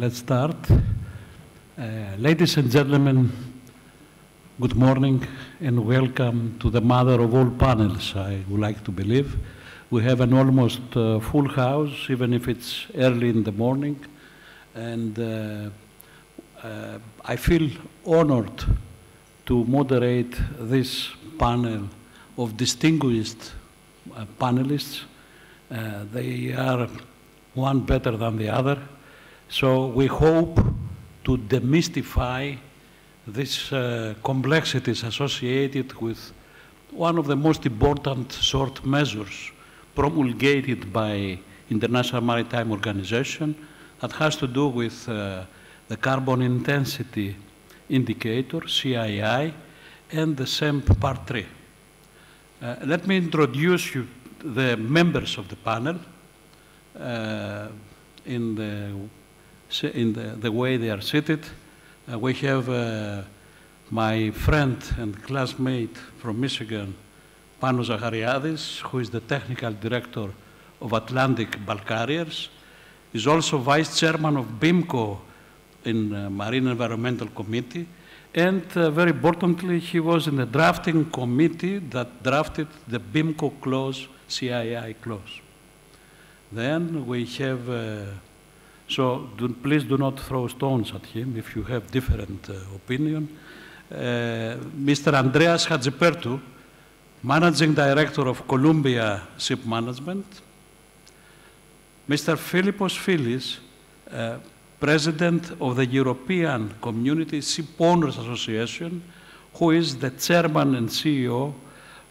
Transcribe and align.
Let's 0.00 0.16
start. 0.16 0.56
Uh, 0.70 1.82
ladies 2.16 2.56
and 2.56 2.70
gentlemen, 2.70 3.30
good 4.58 4.74
morning 4.74 5.26
and 5.60 5.86
welcome 5.86 6.58
to 6.60 6.70
the 6.70 6.80
mother 6.80 7.20
of 7.20 7.34
all 7.34 7.50
panels, 7.50 8.16
I 8.16 8.42
would 8.48 8.62
like 8.62 8.82
to 8.84 8.92
believe. 8.92 9.36
We 9.90 10.02
have 10.04 10.22
an 10.22 10.32
almost 10.32 10.80
uh, 10.96 11.20
full 11.20 11.46
house, 11.50 12.08
even 12.08 12.32
if 12.32 12.48
it's 12.48 12.86
early 12.94 13.28
in 13.28 13.42
the 13.42 13.52
morning. 13.52 14.02
And 14.74 15.18
uh, 15.18 15.68
uh 16.66 16.98
I 17.22 17.36
feel 17.36 17.68
honored 18.06 18.64
to 19.44 19.64
moderate 19.66 20.34
this 20.58 21.10
panel 21.38 21.90
of 22.38 22.56
distinguished 22.56 23.52
uh, 24.16 24.24
panelists. 24.38 25.02
Uh, 25.70 26.04
they 26.10 26.54
are 26.54 26.88
one 27.52 27.80
better 27.80 28.16
than 28.16 28.38
the 28.38 28.48
other. 28.48 28.78
So 29.50 29.86
we 29.86 30.06
hope 30.06 30.60
to 31.24 31.36
demystify 31.36 32.56
these 33.26 33.72
uh, 33.72 34.14
complexities 34.22 35.02
associated 35.02 35.92
with 35.94 36.32
one 36.92 37.18
of 37.18 37.26
the 37.26 37.34
most 37.34 37.66
important 37.66 38.32
short 38.32 38.84
measures 38.86 39.50
promulgated 39.96 40.92
by 40.92 41.36
International 41.68 42.22
Maritime 42.22 42.70
Organization 42.70 43.56
that 43.98 44.12
has 44.12 44.36
to 44.36 44.46
do 44.46 44.68
with 44.68 45.08
uh, 45.08 45.42
the 45.88 45.96
carbon 45.96 46.42
intensity 46.42 47.34
indicator, 47.88 48.60
CII, 48.60 49.52
and 50.12 50.36
the 50.36 50.46
SEEMP 50.46 51.00
Part 51.00 51.26
3. 51.26 51.46
Uh, 52.62 52.76
let 52.84 53.04
me 53.04 53.16
introduce 53.16 53.96
you 53.96 54.06
the 54.44 54.76
members 54.76 55.38
of 55.38 55.48
the 55.48 55.56
panel 55.56 55.96
uh, 56.96 57.66
in 58.24 58.54
the 58.54 58.92
in 59.82 60.12
the, 60.12 60.36
the 60.36 60.50
way 60.50 60.76
they 60.76 60.90
are 60.90 61.00
seated. 61.00 61.40
Uh, 62.10 62.18
we 62.18 62.34
have 62.34 62.68
uh, 62.68 63.22
my 63.90 64.30
friend 64.30 64.82
and 64.98 65.22
classmate 65.22 65.96
from 66.18 66.40
Michigan, 66.40 66.94
Panos 67.62 67.86
Zachariadis, 67.86 68.80
who 68.80 68.98
is 68.98 69.10
the 69.10 69.20
technical 69.20 69.72
director 69.72 70.30
of 70.80 70.92
Atlantic 70.92 71.64
Bulk 71.64 71.86
Carriers. 71.86 72.48
He's 73.12 73.26
also 73.26 73.58
vice 73.58 73.98
chairman 73.98 74.36
of 74.36 74.46
BIMCO 74.60 75.18
in 75.84 76.14
uh, 76.14 76.30
Marine 76.30 76.68
Environmental 76.68 77.28
Committee. 77.28 77.86
And 78.34 78.64
uh, 78.76 78.90
very 78.90 79.10
importantly, 79.10 79.80
he 79.80 79.98
was 79.98 80.28
in 80.28 80.36
the 80.36 80.46
drafting 80.46 81.10
committee 81.10 81.78
that 81.78 82.22
drafted 82.22 82.68
the 82.86 83.00
BIMCO 83.00 83.60
clause, 83.60 84.06
CII 84.28 85.00
clause. 85.00 85.40
Then 86.52 87.06
we 87.06 87.24
have 87.26 87.68
uh, 87.68 88.04
so 88.90 89.28
do, 89.36 89.48
please 89.48 89.84
do 89.84 89.96
not 89.96 90.18
throw 90.18 90.48
stones 90.48 90.92
at 90.92 91.06
him 91.06 91.36
if 91.36 91.54
you 91.54 91.62
have 91.62 91.90
different 91.90 92.50
uh, 92.50 92.54
opinion. 92.74 93.28
Uh, 93.90 94.56
Mr. 94.76 95.14
Andreas 95.14 95.66
Hadjipetrou, 95.66 96.40
Managing 97.22 97.74
Director 97.74 98.26
of 98.26 98.46
Columbia 98.48 99.22
Ship 99.38 99.64
Management. 99.64 100.26
Mr. 102.08 102.36
Philippos 102.36 102.98
Philis, 102.98 103.58
uh, 104.10 104.38
President 104.80 105.52
of 105.60 105.76
the 105.76 105.86
European 105.86 106.74
Community 106.80 107.40
Ship 107.40 107.66
Owners 107.78 108.18
Association, 108.18 109.02
who 109.54 109.70
is 109.70 109.96
the 109.98 110.10
Chairman 110.10 110.74
and 110.74 110.88
CEO 110.88 111.54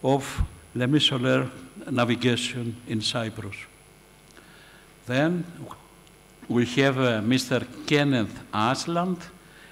of 0.03 0.43
Lemissoler 0.75 1.49
Navigation 1.91 2.75
in 2.87 3.01
Cyprus. 3.01 3.55
Then 5.07 5.43
we 6.49 6.65
have 6.65 6.97
uh, 6.97 7.21
Mr. 7.21 7.65
Kenneth 7.85 8.41
Aasland, 8.51 9.21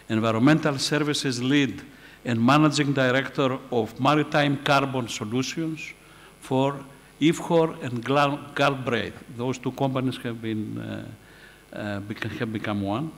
Environmental 0.07 0.77
Services 0.77 1.41
Lead 1.41 1.81
and 2.23 2.39
Managing 2.39 2.93
Director 2.93 3.57
of 3.71 3.99
Maritime 3.99 4.57
Carbon 4.63 5.07
Solutions 5.07 5.93
for 6.39 6.79
IFCHOR 7.19 7.81
and 7.83 8.05
Galbraith. 8.55 9.15
Those 9.35 9.57
two 9.57 9.71
companies 9.71 10.17
have, 10.17 10.39
been, 10.39 10.77
uh, 10.77 11.05
uh, 11.73 12.01
have 12.37 12.53
become 12.53 12.83
one. 12.83 13.11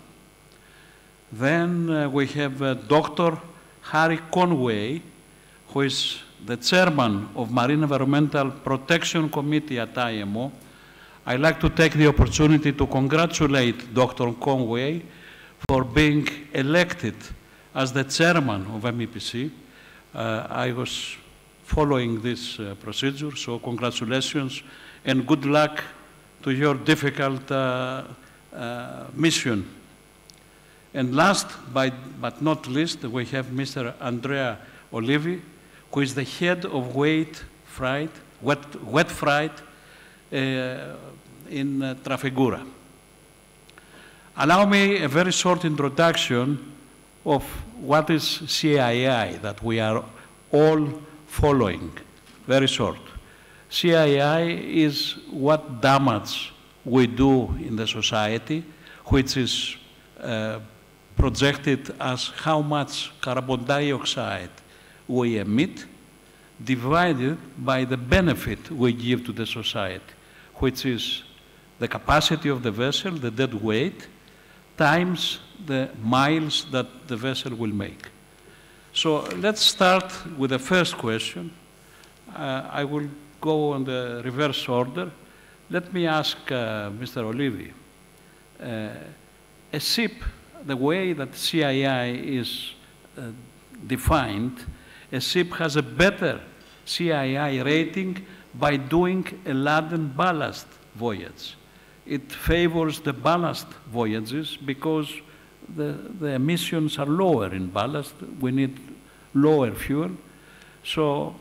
Then 1.30 1.90
uh, 1.90 2.10
we 2.10 2.28
have 2.28 2.62
uh, 2.62 2.76
Dr. 2.76 3.38
Harry 3.82 4.20
Conway, 4.32 5.02
who 5.68 5.82
is 5.82 6.20
the 6.46 6.56
chairman 6.56 7.28
of 7.36 7.52
Marine 7.52 7.84
Environmental 7.84 8.52
Protection 8.52 9.30
Committee 9.30 9.80
at 9.80 9.98
IMO, 9.98 10.50
I'd 11.30 11.42
like 11.42 11.60
to 11.60 11.70
take 11.70 11.94
the 11.94 12.08
opportunity 12.08 12.72
to 12.72 12.88
congratulate 12.88 13.94
Dr. 13.94 14.34
Conway 14.34 15.04
for 15.70 15.84
being 15.84 16.28
elected 16.56 17.14
as 17.76 17.94
the 17.94 18.04
chairman 18.04 18.66
of 18.74 18.82
MEPC. 18.82 19.52
Uh, 20.16 20.48
I 20.50 20.72
was 20.72 21.18
following 21.66 22.20
this 22.20 22.60
uh, 22.60 22.74
procedure, 22.82 23.36
so 23.36 23.60
congratulations 23.60 24.64
and 25.06 25.28
good 25.28 25.46
luck 25.46 25.84
to 26.42 26.50
your 26.50 26.74
difficult 26.74 27.52
uh, 27.52 28.06
uh 28.52 29.06
mission. 29.14 29.70
And 30.96 31.16
last 31.16 31.46
but, 31.72 31.94
but 32.20 32.42
not 32.42 32.66
least, 32.66 33.04
we 33.04 33.26
have 33.26 33.46
Mr. 33.52 33.94
Andrea 34.02 34.58
Olivi, 34.92 35.44
who 35.92 36.02
is 36.02 36.16
the 36.16 36.24
head 36.24 36.66
of 36.66 36.96
weight 36.96 37.44
freight, 37.66 38.10
wet, 38.42 38.84
wet 38.84 39.12
in 40.32 41.82
uh, 41.82 41.96
Trafigura. 42.04 42.66
Allow 44.38 44.66
me 44.66 45.02
a 45.02 45.08
very 45.08 45.32
short 45.32 45.66
introduction 45.66 46.72
of 47.26 47.44
what 47.82 48.10
is 48.10 48.24
CII 48.24 49.42
that 49.42 49.62
we 49.62 49.80
are 49.80 50.04
all 50.52 51.02
following. 51.28 51.92
Very 52.48 52.68
short. 52.68 53.00
CII 53.70 54.76
is 54.86 55.16
what 55.30 55.82
damage 55.82 56.54
we 56.86 57.06
do 57.08 57.54
in 57.58 57.76
the 57.76 57.86
society, 57.86 58.64
which 59.06 59.38
is 59.38 59.76
uh, 60.20 60.60
projected 61.16 61.94
as 62.00 62.32
how 62.38 62.62
much 62.62 63.12
carbon 63.20 63.66
dioxide 63.66 64.50
we 65.08 65.38
emit, 65.38 65.86
divided 66.64 67.38
by 67.58 67.84
the 67.84 67.98
benefit 67.98 68.72
we 68.72 68.94
give 68.94 69.26
to 69.26 69.34
the 69.34 69.46
society 69.46 70.14
which 70.60 70.86
is 70.86 71.24
the 71.80 71.88
capacity 71.88 72.50
of 72.50 72.62
the 72.64 72.72
vessel, 72.72 73.12
the 73.12 73.32
dead 73.32 73.54
weight, 73.54 74.08
times 74.78 75.40
the 75.66 75.90
miles 76.02 76.66
that 76.72 77.08
the 77.08 77.18
vessel 77.18 77.56
will 77.56 77.74
make. 77.74 78.08
So 78.94 79.22
let's 79.38 79.62
start 79.62 80.12
with 80.38 80.50
the 80.52 80.60
first 80.60 80.98
question. 80.98 81.52
Uh, 82.36 82.70
I 82.72 82.84
will 82.84 83.08
go 83.42 83.74
on 83.74 83.84
the 83.84 84.22
reverse 84.24 84.68
order. 84.68 85.12
Let 85.70 85.94
me 85.94 86.08
ask 86.08 86.38
uh, 86.52 86.90
Mr. 86.92 87.24
Olivi. 87.24 87.72
Uh, 88.62 88.90
a 89.72 89.80
ship, 89.80 90.14
the 90.66 90.76
way 90.76 91.14
that 91.14 91.32
CII 91.32 92.40
is 92.40 92.72
uh, 93.18 93.32
defined, 93.88 94.66
a 95.12 95.22
ship 95.22 95.54
has 95.54 95.76
a 95.76 95.84
better 95.84 96.42
CII 96.86 97.64
rating 97.64 98.26
by 98.60 98.78
doing 98.78 99.26
a 99.46 99.54
laden 99.54 100.08
ballast 100.10 100.68
voyage. 100.96 101.56
It 102.06 102.32
favors 102.32 103.00
the 103.00 103.14
ballast 103.14 103.68
voyages 103.92 104.58
because 104.58 105.10
the, 105.76 105.94
the 106.20 106.28
emissions 106.28 106.98
are 106.98 107.06
lower 107.06 107.54
in 107.54 107.68
ballast. 107.68 108.14
We 108.40 108.52
need 108.52 108.78
lower 109.34 109.72
fuel. 109.72 110.12
So 110.84 111.36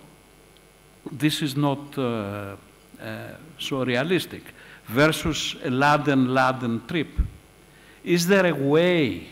this 1.11 1.43
is 1.43 1.56
not 1.56 1.97
uh, 1.97 2.56
uh, 3.00 3.29
so 3.59 3.85
realistic 3.85 4.43
versus 4.87 5.56
a 5.65 5.70
laden-laden 5.70 6.87
trip. 6.87 7.09
Is 8.05 8.26
there 8.26 8.47
a 8.47 8.55
way, 8.55 9.29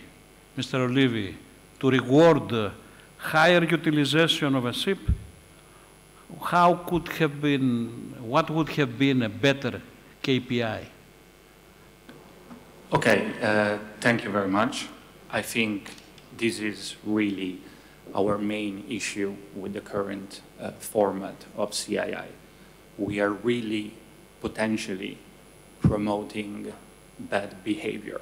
Mr. 0.57 0.87
Olivi, 0.89 1.35
to 1.81 1.91
reward 1.91 2.53
uh, 2.53 2.71
higher 3.19 3.65
utilization 3.65 4.55
of 4.55 4.67
a 4.67 4.73
ship 4.73 4.99
how 6.43 6.75
could 6.75 7.09
have 7.09 7.41
been, 7.41 8.15
what 8.21 8.51
would 8.51 8.69
have 8.71 8.99
been 8.99 9.23
a 9.23 9.29
better 9.29 9.83
KPI? 10.23 10.85
Okay, 12.93 13.33
uh, 13.43 13.79
thank 14.01 14.25
you 14.25 14.31
very 14.31 14.49
much. 14.49 14.87
I 15.31 15.43
think 15.43 15.91
this 16.37 16.61
is 16.61 16.97
really 17.05 17.61
our 18.15 18.39
main 18.39 18.85
issue 18.89 19.35
with 19.55 19.73
the 19.73 19.81
current 19.81 20.41
uh, 20.61 20.71
format 20.73 21.45
of 21.57 21.73
CII. 21.73 22.27
We 22.99 23.21
are 23.21 23.31
really 23.31 23.95
potentially 24.41 25.19
promoting 25.81 26.73
bad 27.19 27.63
behavior. 27.65 28.21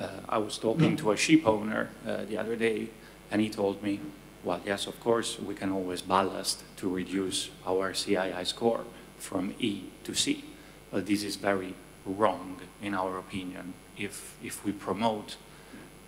Uh, 0.00 0.08
I 0.28 0.38
was 0.38 0.58
talking 0.58 0.96
to 0.96 1.12
a 1.12 1.16
ship 1.16 1.46
owner 1.46 1.90
uh, 2.06 2.24
the 2.24 2.38
other 2.38 2.56
day, 2.56 2.88
and 3.30 3.40
he 3.40 3.48
told 3.48 3.82
me, 3.82 4.00
well, 4.44 4.60
yes, 4.64 4.86
of 4.86 4.98
course, 5.00 5.38
we 5.38 5.54
can 5.54 5.70
always 5.70 6.02
ballast 6.02 6.64
to 6.76 6.88
reduce 6.88 7.50
our 7.66 7.92
CII 7.92 8.46
score 8.46 8.84
from 9.18 9.54
E 9.58 9.84
to 10.04 10.14
C, 10.14 10.44
but 10.90 11.06
this 11.06 11.22
is 11.22 11.36
very 11.36 11.74
wrong 12.04 12.60
in 12.82 12.94
our 12.94 13.18
opinion 13.18 13.74
if, 13.96 14.36
if 14.42 14.64
we 14.64 14.72
promote 14.72 15.36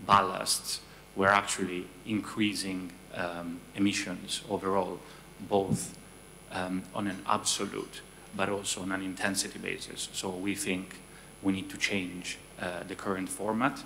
ballasts, 0.06 0.80
we're 1.16 1.28
actually 1.28 1.86
increasing 2.06 2.90
um, 3.14 3.60
emissions 3.76 4.42
overall, 4.50 4.98
both 5.48 5.96
um, 6.50 6.82
on 6.94 7.06
an 7.06 7.22
absolute 7.26 8.00
but 8.36 8.48
also 8.48 8.82
on 8.82 8.90
an 8.90 9.02
intensity 9.02 9.58
basis. 9.58 10.08
So 10.12 10.28
we 10.30 10.56
think 10.56 10.96
we 11.42 11.52
need 11.52 11.70
to 11.70 11.76
change 11.76 12.38
uh, 12.60 12.82
the 12.86 12.96
current 12.96 13.28
format. 13.28 13.80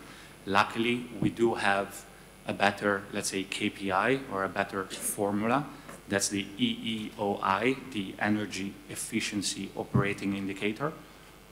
Luckily, 0.46 1.04
we 1.20 1.28
do 1.28 1.54
have 1.54 2.06
a 2.48 2.52
better, 2.54 3.02
let's 3.12 3.28
say, 3.28 3.44
KPI 3.44 4.20
or 4.32 4.42
a 4.42 4.48
better 4.48 4.84
formula. 4.84 5.66
That's 6.08 6.30
the 6.30 6.46
EEOI, 6.58 7.92
the 7.92 8.14
Energy 8.18 8.72
Efficiency 8.88 9.70
Operating 9.76 10.34
Indicator. 10.34 10.92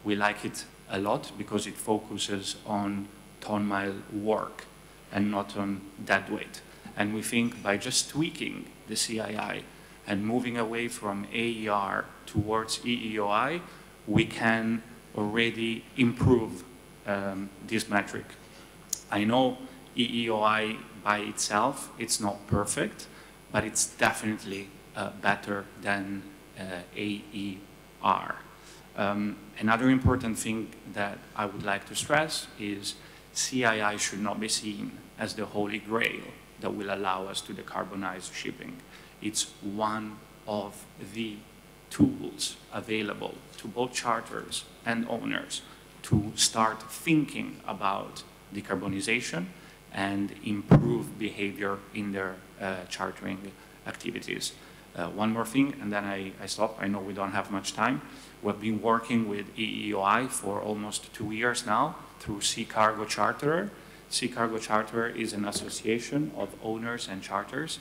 We 0.03 0.17
like 0.17 0.45
it 0.47 0.65
a 0.89 0.99
lot 0.99 1.31
because 1.37 1.67
it 1.67 1.75
focuses 1.75 2.57
on 2.67 3.09
ton 3.41 3.67
mile 3.67 3.97
work 4.13 4.65
and 5.13 5.31
not 5.31 5.57
on 5.59 5.83
dead 6.05 6.31
weight. 6.31 6.63
And 6.97 7.15
we 7.15 7.21
think 7.21 7.63
by 7.63 7.77
just 7.77 8.09
tweaking 8.09 8.65
the 8.89 8.95
CII 8.95 9.63
and 10.07 10.27
moving 10.27 10.57
away 10.57 10.89
from 10.89 11.27
AER 11.35 12.07
towards 12.25 12.79
EEOI, 12.79 13.61
we 14.07 14.25
can 14.25 14.83
already 15.17 15.85
improve 15.99 16.65
um, 17.07 17.51
this 17.67 17.89
metric. 17.89 18.25
I 19.11 19.25
know 19.25 19.59
EEOI 19.97 20.77
by 21.03 21.19
itself, 21.19 21.91
it's 21.99 22.21
not 22.21 22.47
perfect, 22.47 23.07
but 23.53 23.65
it's 23.65 23.87
definitely 23.87 24.69
uh, 24.95 25.11
better 25.23 25.65
than 25.81 26.23
uh, 26.59 26.83
AER. 26.97 28.37
Um, 28.97 29.37
another 29.59 29.91
important 29.91 30.39
thing 30.39 30.69
that 30.93 31.19
I 31.35 31.47
would 31.47 31.63
like 31.63 31.87
to 31.89 31.95
stress 31.95 32.47
is 32.59 32.95
CII 33.35 33.99
should 33.99 34.21
not 34.21 34.41
be 34.41 34.49
seen 34.49 34.93
as 35.19 35.35
the 35.35 35.45
holy 35.45 35.79
grail 35.79 36.23
that 36.61 36.71
will 36.71 36.93
allow 36.93 37.27
us 37.27 37.41
to 37.43 37.53
decarbonize 37.53 38.33
shipping. 38.33 38.77
It's 39.21 39.53
one 39.63 40.17
of 40.49 40.85
the 41.15 41.37
tools 41.91 42.57
available 42.73 43.35
to 43.59 43.69
both 43.69 43.93
charters 43.93 44.65
and 44.85 45.07
owners 45.09 45.63
to 46.03 46.33
start 46.35 46.83
thinking 46.91 47.61
about 47.67 48.23
decarbonization 48.55 49.47
and 49.93 50.33
improve 50.45 51.19
behavior 51.19 51.79
in 51.95 52.13
their 52.13 52.37
uh, 52.61 52.85
chartering 52.89 53.53
activities. 53.87 54.53
Uh, 54.95 55.09
one 55.11 55.31
more 55.31 55.45
thing, 55.45 55.75
and 55.81 55.93
then 55.93 56.05
I, 56.05 56.33
I, 56.43 56.47
stop. 56.47 56.79
I 56.81 56.89
know 56.89 57.01
we 57.01 57.13
don't 57.13 57.33
have 57.33 57.51
much 57.51 57.75
time. 57.75 58.01
We've 58.43 58.59
been 58.59 58.81
working 58.81 59.29
with 59.29 59.55
EEOI 59.57 60.29
for 60.29 60.61
almost 60.61 61.13
two 61.13 61.33
years 61.33 61.67
now 61.67 61.97
through 62.19 62.41
Sea 62.41 62.65
Cargo 62.65 63.05
Charterer. 63.05 63.71
Sea 64.09 64.29
Cargo 64.29 64.57
Charterer 64.57 65.15
is 65.15 65.33
an 65.35 65.45
association 65.45 66.33
of 66.37 66.49
owners 66.63 67.09
and 67.09 67.23
charters 67.23 67.79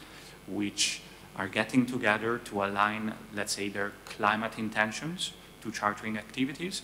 which 0.47 1.01
are 1.37 1.47
getting 1.47 1.85
together 1.85 2.37
to 2.39 2.63
align, 2.63 3.13
let's 3.33 3.53
say, 3.53 3.69
their 3.69 3.93
climate 4.05 4.57
intentions 4.57 5.33
to 5.61 5.71
chartering 5.71 6.17
activities. 6.17 6.81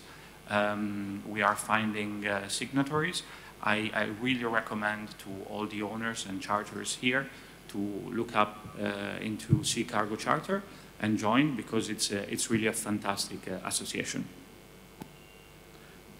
Um, 0.48 1.22
we 1.26 1.42
are 1.42 1.56
finding 1.56 2.26
uh, 2.26 2.48
signatories. 2.48 3.22
I, 3.62 3.90
I, 3.94 4.04
really 4.20 4.44
recommend 4.44 5.16
to 5.18 5.30
all 5.48 5.66
the 5.66 5.82
owners 5.82 6.26
and 6.28 6.40
charters 6.40 6.96
here 7.00 7.28
to 7.68 7.78
look 8.10 8.34
up 8.34 8.66
uh, 8.80 9.20
into 9.20 9.62
Sea 9.62 9.84
Cargo 9.84 10.16
Charter 10.16 10.62
and 11.00 11.18
join 11.18 11.56
because 11.56 11.88
it's, 11.88 12.10
uh, 12.12 12.26
it's 12.28 12.50
really 12.50 12.66
a 12.66 12.72
fantastic 12.72 13.48
uh, 13.48 13.66
association. 13.66 14.24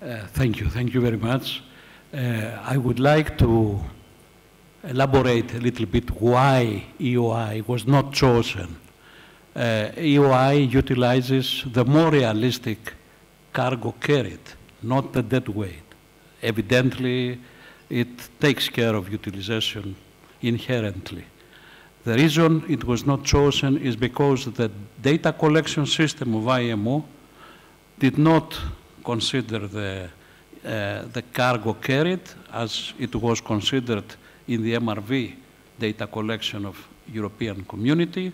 Uh, 0.00 0.26
thank 0.28 0.60
you. 0.60 0.68
Thank 0.68 0.94
you 0.94 1.00
very 1.00 1.16
much. 1.16 1.62
I 2.14 2.76
would 2.76 3.00
like 3.00 3.38
to 3.38 3.80
elaborate 4.84 5.54
a 5.54 5.60
little 5.60 5.86
bit 5.86 6.10
why 6.20 6.84
EOI 7.00 7.66
was 7.66 7.86
not 7.86 8.12
chosen. 8.12 8.76
Uh, 9.54 9.90
EOI 9.96 10.70
utilizes 10.70 11.64
the 11.66 11.84
more 11.84 12.10
realistic 12.10 12.94
cargo 13.52 13.92
carried, 14.00 14.40
not 14.82 15.12
the 15.12 15.22
dead 15.22 15.48
weight. 15.48 15.81
Evidently, 16.42 17.38
it 17.88 18.28
takes 18.40 18.68
care 18.68 18.94
of 18.94 19.08
utilization 19.10 19.94
inherently. 20.40 21.24
The 22.04 22.14
reason 22.14 22.64
it 22.68 22.84
was 22.84 23.06
not 23.06 23.24
chosen 23.24 23.78
is 23.78 23.94
because 23.94 24.46
the 24.46 24.70
data 25.00 25.32
collection 25.32 25.86
system 25.86 26.34
of 26.34 26.48
IMO 26.48 27.04
did 27.98 28.18
not 28.18 28.58
consider 29.04 29.68
the, 29.68 30.08
uh, 30.64 31.02
the 31.12 31.22
cargo 31.32 31.74
carried 31.74 32.22
as 32.52 32.92
it 32.98 33.14
was 33.14 33.40
considered 33.40 34.04
in 34.48 34.62
the 34.62 34.74
MRV 34.74 35.34
data 35.78 36.06
collection 36.06 36.66
of 36.66 36.88
European 37.06 37.64
community. 37.64 38.32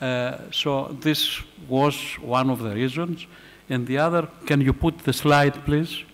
Uh, 0.00 0.36
so 0.52 0.94
this 1.00 1.40
was 1.66 1.94
one 2.20 2.50
of 2.50 2.60
the 2.60 2.74
reasons. 2.74 3.26
And 3.70 3.86
the 3.86 3.98
other, 3.98 4.28
can 4.46 4.60
you 4.60 4.72
put 4.72 4.98
the 4.98 5.12
slide, 5.12 5.54
please? 5.64 6.04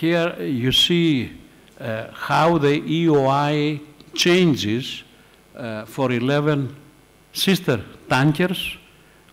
Here 0.00 0.34
you 0.40 0.72
see 0.72 1.30
uh, 1.78 2.06
how 2.10 2.56
the 2.56 2.80
EOI 2.80 3.80
changes 4.14 5.04
uh, 5.54 5.84
for 5.84 6.10
11 6.10 6.74
sister 7.34 7.84
tankers 8.08 8.78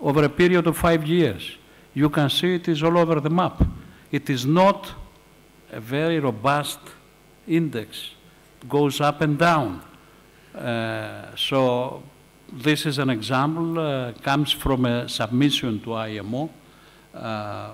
over 0.02 0.26
a 0.26 0.30
period 0.30 0.68
of 0.68 0.76
five 0.76 1.08
years. 1.08 1.56
You 1.94 2.10
can 2.10 2.30
see 2.30 2.56
it 2.56 2.68
is 2.68 2.84
all 2.84 2.98
over 2.98 3.22
the 3.22 3.30
map. 3.30 3.64
It 4.12 4.30
is 4.30 4.46
not 4.46 4.92
a 5.72 5.80
very 5.80 6.20
robust 6.20 6.80
index 7.48 8.10
It 8.62 8.68
goes 8.68 9.00
up 9.00 9.22
and 9.22 9.40
down. 9.40 9.82
Uh, 10.54 11.34
so 11.38 12.04
this 12.52 12.86
is 12.86 12.98
an 12.98 13.10
example, 13.10 13.80
uh, 13.80 14.12
comes 14.22 14.52
from 14.52 14.86
a 14.86 15.08
submission 15.08 15.80
to 15.80 15.94
IMO 15.94 16.50
uh, 17.14 17.72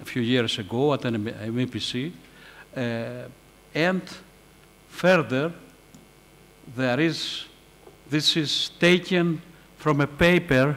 a 0.00 0.04
few 0.04 0.22
years 0.22 0.58
ago 0.58 0.94
at 0.94 1.04
an 1.04 1.24
MEPC. 1.24 2.12
Uh, 2.76 3.28
and 3.74 4.02
further, 4.88 5.52
there 6.74 7.00
is, 7.00 7.46
this 8.08 8.36
is 8.36 8.70
taken 8.80 9.40
from 9.76 10.00
a 10.00 10.06
paper 10.06 10.76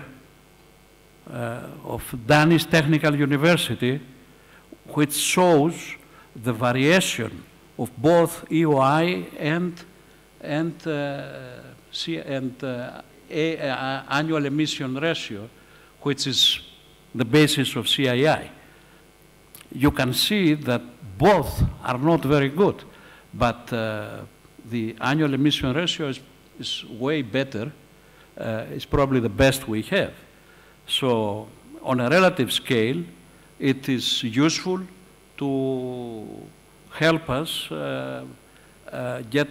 uh, 1.32 1.62
of 1.86 2.04
Danish 2.26 2.66
Technical 2.66 3.16
University, 3.16 4.02
which 4.88 5.14
shows 5.14 5.96
the 6.36 6.54
variation 6.54 7.44
of 7.78 7.96
both 7.98 8.46
EOI 8.50 9.26
and, 9.38 9.74
and, 10.42 10.88
uh, 10.88 12.12
and 12.26 12.64
uh, 12.64 13.02
a, 13.30 13.58
uh, 13.58 14.04
annual 14.10 14.46
emission 14.46 14.96
ratio, 14.96 15.50
which 16.02 16.28
is 16.28 16.60
the 17.14 17.26
basis 17.26 17.76
of 17.76 17.86
CII. 17.86 18.50
You 19.72 19.92
can 19.92 20.14
see 20.14 20.56
that 20.56 20.82
both 21.18 21.64
are 21.84 21.98
not 21.98 22.24
very 22.24 22.50
good, 22.50 22.84
but 23.34 23.72
uh, 23.72 24.22
the 24.70 24.96
annual 25.02 25.34
emission 25.34 25.74
ratio 25.74 26.08
is, 26.08 26.20
is 26.60 26.86
way 26.86 27.22
better. 27.22 27.72
Uh, 28.38 28.66
it's 28.72 28.86
probably 28.86 29.20
the 29.20 29.30
best 29.30 29.68
we 29.68 29.82
have. 29.84 30.14
So 30.88 31.48
on 31.82 32.00
a 32.00 32.10
relative 32.10 32.52
scale, 32.52 33.04
it 33.60 33.90
is 33.90 34.24
useful 34.24 34.82
to 35.38 36.28
help 36.92 37.30
us 37.30 37.70
uh, 37.72 38.26
uh, 38.92 39.22
get 39.30 39.50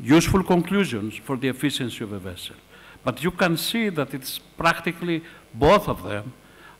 useful 0.00 0.42
conclusions 0.42 1.16
for 1.16 1.36
the 1.36 1.48
efficiency 1.48 2.02
of 2.04 2.12
a 2.12 2.18
vessel. 2.18 2.56
But 3.04 3.22
you 3.22 3.30
can 3.30 3.56
see 3.56 3.88
that 3.90 4.12
it's 4.14 4.38
practically 4.38 5.22
both 5.54 5.88
of 5.88 6.02
them 6.02 6.32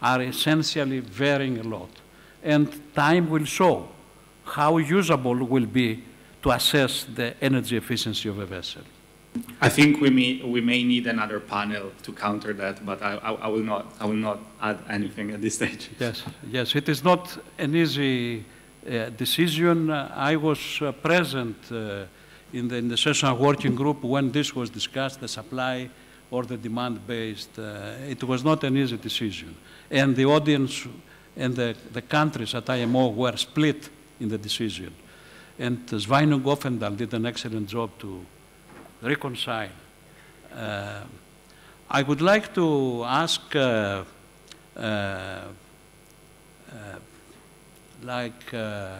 are 0.03 0.21
essentially 0.23 1.01
varying 1.01 1.59
a 1.59 1.63
lot. 1.63 1.89
And 2.47 2.95
time 2.95 3.29
will 3.29 3.45
show 3.45 3.88
how 4.45 4.79
usable 4.79 5.35
will 5.35 5.67
be 5.67 6.05
to 6.43 6.53
assess 6.53 7.03
the 7.03 7.35
energy 7.43 7.76
efficiency 7.76 8.29
of 8.29 8.38
a 8.38 8.47
vessel. 8.47 8.83
I 9.61 9.69
think 9.69 10.00
we 10.00 10.11
may, 10.11 10.41
we 10.45 10.61
may 10.61 10.85
need 10.85 11.09
another 11.09 11.41
panel 11.41 11.91
to 12.05 12.12
counter 12.12 12.53
that, 12.53 12.87
but 12.87 13.03
I, 13.03 13.17
I, 13.17 13.33
I, 13.33 13.49
will 13.49 13.65
not, 13.65 13.95
I 13.99 14.07
will 14.07 14.23
not 14.31 14.38
add 14.62 14.79
anything 14.88 15.33
at 15.33 15.43
this 15.43 15.57
stage. 15.57 15.91
Yes, 15.99 16.23
yes, 16.49 16.76
it 16.76 16.88
is 16.88 17.03
not 17.03 17.37
an 17.59 17.75
easy 17.75 18.45
uh, 18.88 19.11
decision. 19.11 19.91
I 19.91 20.37
was 20.37 20.79
uh, 20.81 20.93
present 20.93 21.57
uh, 21.73 22.05
in 22.53 22.69
the, 22.69 22.76
in 22.76 22.88
the 22.88 22.97
session 22.97 23.37
working 23.37 23.75
group 23.75 24.05
when 24.05 24.31
this 24.31 24.55
was 24.55 24.71
discussed, 24.71 25.21
the 25.21 25.29
supply 25.29 25.91
or 26.31 26.45
the 26.45 26.57
demand-based. 26.57 27.59
it 27.59 28.23
was 28.23 28.45
not 28.45 28.62
an 28.62 28.76
easy 28.76 28.97
decision. 28.97 29.57
And 29.91 30.15
the 30.15 30.26
audience 30.26 30.87
and 31.37 31.55
the, 31.55 31.76
the 31.93 32.02
countries 32.02 32.55
at 32.55 32.69
IMO 32.71 33.09
were 33.09 33.37
split 33.37 33.88
in 34.21 34.28
the 34.28 34.38
decision. 34.38 34.95
And 35.59 35.87
Sveinung 35.87 36.43
Oftedal 36.43 36.97
did 36.97 37.12
an 37.14 37.26
excellent 37.26 37.69
job 37.69 37.90
to 37.99 38.25
reconcile. 39.02 39.71
Uh, 40.55 41.00
I 41.90 42.02
would 42.02 42.21
like 42.21 42.55
to 42.55 43.05
ask 43.05 43.55
uh, 43.55 44.05
uh, 44.76 45.40
like 48.02 48.55
uh, 48.55 48.99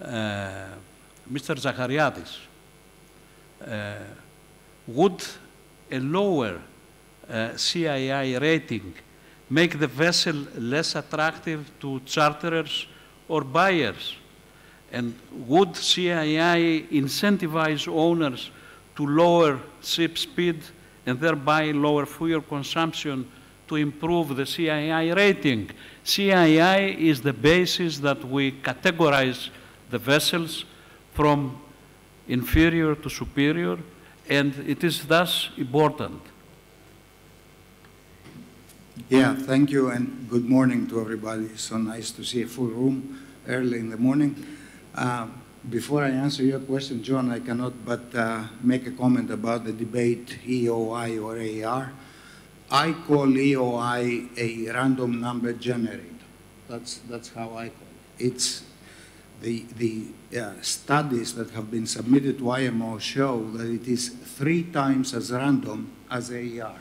uh, 0.00 0.66
Mr. 1.30 1.56
Zachariadis, 1.56 2.38
uh, 3.66 3.94
would 4.86 5.24
a 5.90 5.98
lower 5.98 6.60
uh, 7.28 7.50
CII 7.56 8.40
rating 8.40 8.94
make 9.54 9.78
the 9.78 9.86
vessel 9.86 10.38
less 10.58 10.96
attractive 10.96 11.70
to 11.78 12.00
charterers 12.00 12.88
or 13.28 13.42
buyers? 13.42 14.16
And 14.90 15.14
would 15.46 15.70
CII 15.74 16.88
incentivize 16.90 17.86
owners 17.86 18.50
to 18.96 19.06
lower 19.06 19.60
ship 19.80 20.18
speed 20.18 20.58
and 21.06 21.20
thereby 21.20 21.70
lower 21.70 22.06
fuel 22.06 22.42
consumption 22.42 23.30
to 23.68 23.76
improve 23.76 24.34
the 24.34 24.42
CII 24.42 25.14
rating? 25.14 25.70
CII 26.04 26.98
is 26.98 27.22
the 27.22 27.32
basis 27.32 27.98
that 27.98 28.24
we 28.24 28.52
categorize 28.52 29.50
the 29.90 29.98
vessels 29.98 30.64
from 31.12 31.60
inferior 32.26 32.96
to 32.96 33.08
superior, 33.08 33.78
and 34.28 34.52
it 34.66 34.82
is 34.82 35.06
thus 35.06 35.50
important. 35.56 36.20
Yeah, 39.08 39.34
thank 39.34 39.70
you, 39.70 39.90
and 39.90 40.28
good 40.30 40.44
morning 40.44 40.86
to 40.86 41.00
everybody. 41.00 41.46
It's 41.46 41.64
so 41.64 41.78
nice 41.78 42.12
to 42.12 42.22
see 42.22 42.42
a 42.42 42.46
full 42.46 42.68
room 42.68 43.26
early 43.48 43.80
in 43.80 43.90
the 43.90 43.96
morning. 43.96 44.46
Uh, 44.94 45.26
before 45.68 46.04
I 46.04 46.10
answer 46.10 46.44
your 46.44 46.60
question, 46.60 47.02
John, 47.02 47.28
I 47.32 47.40
cannot 47.40 47.84
but 47.84 48.14
uh, 48.14 48.44
make 48.62 48.86
a 48.86 48.92
comment 48.92 49.32
about 49.32 49.64
the 49.64 49.72
debate 49.72 50.38
EOI 50.46 51.18
or 51.20 51.66
AR. 51.66 51.92
I 52.70 52.92
call 52.92 53.26
EOI 53.26 54.28
a 54.38 54.72
random 54.72 55.20
number 55.20 55.52
generator. 55.54 56.04
That's, 56.68 56.98
that's 57.10 57.30
how 57.30 57.48
I 57.48 57.70
call 57.70 57.88
it. 58.18 58.26
It's 58.26 58.62
the, 59.42 59.64
the 59.76 60.06
uh, 60.38 60.52
studies 60.62 61.34
that 61.34 61.50
have 61.50 61.68
been 61.68 61.86
submitted 61.86 62.38
to 62.38 62.48
IMO 62.48 62.98
show 62.98 63.44
that 63.54 63.66
it 63.66 63.88
is 63.88 64.10
three 64.10 64.62
times 64.62 65.14
as 65.14 65.32
random 65.32 65.90
as 66.08 66.30
AR 66.30 66.76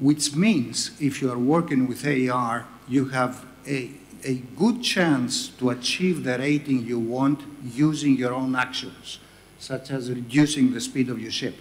which 0.00 0.34
means 0.34 0.90
if 1.00 1.20
you 1.20 1.30
are 1.30 1.38
working 1.38 1.86
with 1.86 2.06
AR, 2.06 2.66
you 2.88 3.04
have 3.06 3.44
a, 3.66 3.90
a 4.24 4.36
good 4.56 4.82
chance 4.82 5.48
to 5.48 5.70
achieve 5.70 6.24
the 6.24 6.38
rating 6.38 6.86
you 6.86 6.98
want 6.98 7.40
using 7.62 8.16
your 8.16 8.32
own 8.32 8.56
actions, 8.56 9.18
such 9.58 9.90
as 9.90 10.10
reducing 10.10 10.72
the 10.72 10.80
speed 10.80 11.10
of 11.10 11.20
your 11.20 11.30
ship. 11.30 11.54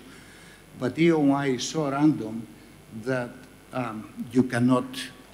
But 0.80 0.96
EOI 0.96 1.56
is 1.56 1.64
so 1.68 1.92
random 1.92 2.48
that 3.04 3.30
um, 3.74 4.26
you 4.32 4.44
cannot 4.44 4.86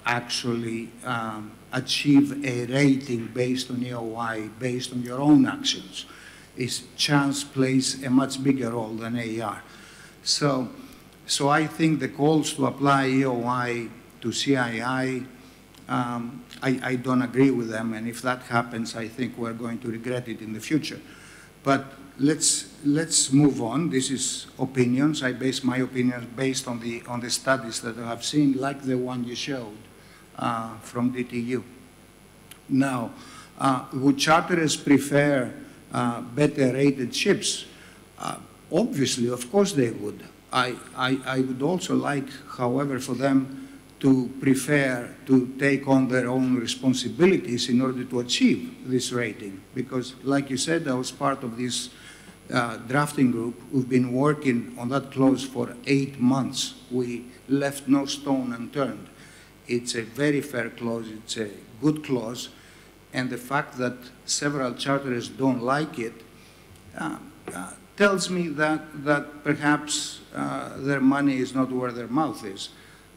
actually 0.04 0.90
um, 1.04 1.52
achieve 1.72 2.44
a 2.44 2.66
rating 2.66 3.28
based 3.28 3.70
on 3.70 3.76
EOI, 3.76 4.50
based 4.58 4.92
on 4.92 5.02
your 5.02 5.20
own 5.20 5.46
actions. 5.46 6.06
Is 6.56 6.84
chance 6.96 7.44
plays 7.44 8.02
a 8.02 8.10
much 8.10 8.42
bigger 8.42 8.70
role 8.70 8.94
than 8.94 9.16
AR. 9.18 9.62
So 10.22 10.68
so 11.26 11.48
I 11.48 11.66
think 11.66 12.00
the 12.00 12.08
calls 12.08 12.54
to 12.54 12.66
apply 12.66 13.08
EOI 13.08 13.90
to 14.20 14.28
CII, 14.28 15.26
um, 15.88 16.44
I, 16.62 16.80
I, 16.82 16.96
don't 16.96 17.22
agree 17.22 17.50
with 17.50 17.68
them. 17.68 17.94
And 17.94 18.08
if 18.08 18.22
that 18.22 18.42
happens, 18.42 18.96
I 18.96 19.06
think 19.08 19.36
we're 19.36 19.52
going 19.52 19.78
to 19.80 19.88
regret 19.88 20.28
it 20.28 20.40
in 20.40 20.52
the 20.52 20.60
future. 20.60 21.00
But 21.62 21.84
let's, 22.18 22.74
let's 22.84 23.32
move 23.32 23.62
on. 23.62 23.90
This 23.90 24.10
is 24.10 24.46
opinions. 24.58 25.22
I 25.22 25.32
base 25.32 25.62
my 25.62 25.78
opinions 25.78 26.26
based 26.36 26.66
on 26.66 26.80
the, 26.80 27.02
on 27.06 27.20
the 27.20 27.30
studies 27.30 27.80
that 27.82 27.98
I 27.98 28.06
have 28.06 28.24
seen, 28.24 28.54
like 28.54 28.82
the 28.82 28.96
one 28.96 29.24
you 29.24 29.36
showed 29.36 29.76
uh, 30.38 30.76
from 30.78 31.12
DTU. 31.12 31.62
Now, 32.68 33.12
uh, 33.58 33.86
would 33.92 34.18
charterers 34.18 34.76
prefer 34.76 35.52
uh, 35.92 36.20
better 36.20 36.72
rated 36.72 37.14
ships? 37.14 37.64
Uh, 38.18 38.38
obviously, 38.72 39.28
of 39.28 39.50
course 39.50 39.72
they 39.72 39.90
would. 39.90 40.22
I, 40.56 40.74
I, 40.96 41.20
I 41.26 41.40
would 41.40 41.60
also 41.60 41.94
like, 41.94 42.28
however, 42.56 42.98
for 42.98 43.14
them 43.14 43.68
to 44.00 44.30
prefer 44.40 45.14
to 45.26 45.54
take 45.58 45.86
on 45.86 46.08
their 46.08 46.28
own 46.28 46.56
responsibilities 46.56 47.68
in 47.68 47.82
order 47.82 48.04
to 48.04 48.20
achieve 48.20 48.74
this 48.86 49.12
rating. 49.12 49.60
Because, 49.74 50.14
like 50.22 50.48
you 50.48 50.56
said, 50.56 50.88
I 50.88 50.94
was 50.94 51.12
part 51.12 51.42
of 51.44 51.58
this 51.58 51.90
uh, 52.50 52.78
drafting 52.88 53.32
group. 53.32 53.60
We've 53.70 53.88
been 53.88 54.12
working 54.12 54.74
on 54.78 54.88
that 54.88 55.12
clause 55.12 55.44
for 55.44 55.76
eight 55.86 56.18
months. 56.18 56.74
We 56.90 57.26
left 57.50 57.86
no 57.86 58.06
stone 58.06 58.54
unturned. 58.54 59.08
It's 59.68 59.94
a 59.94 60.02
very 60.02 60.40
fair 60.40 60.70
clause. 60.70 61.08
It's 61.10 61.36
a 61.36 61.50
good 61.82 62.02
clause. 62.02 62.48
And 63.12 63.28
the 63.28 63.38
fact 63.38 63.76
that 63.76 63.98
several 64.24 64.72
charters 64.72 65.28
don't 65.28 65.62
like 65.62 65.98
it 65.98 66.14
uh, 66.98 67.18
uh, 67.54 67.72
tells 67.96 68.30
me 68.30 68.48
that, 68.48 69.04
that 69.04 69.42
perhaps 69.42 70.20
uh, 70.36 70.76
their 70.76 71.00
money 71.00 71.38
is 71.38 71.54
not 71.54 71.72
where 71.72 71.90
their 71.90 72.08
mouth 72.08 72.44
is. 72.44 72.68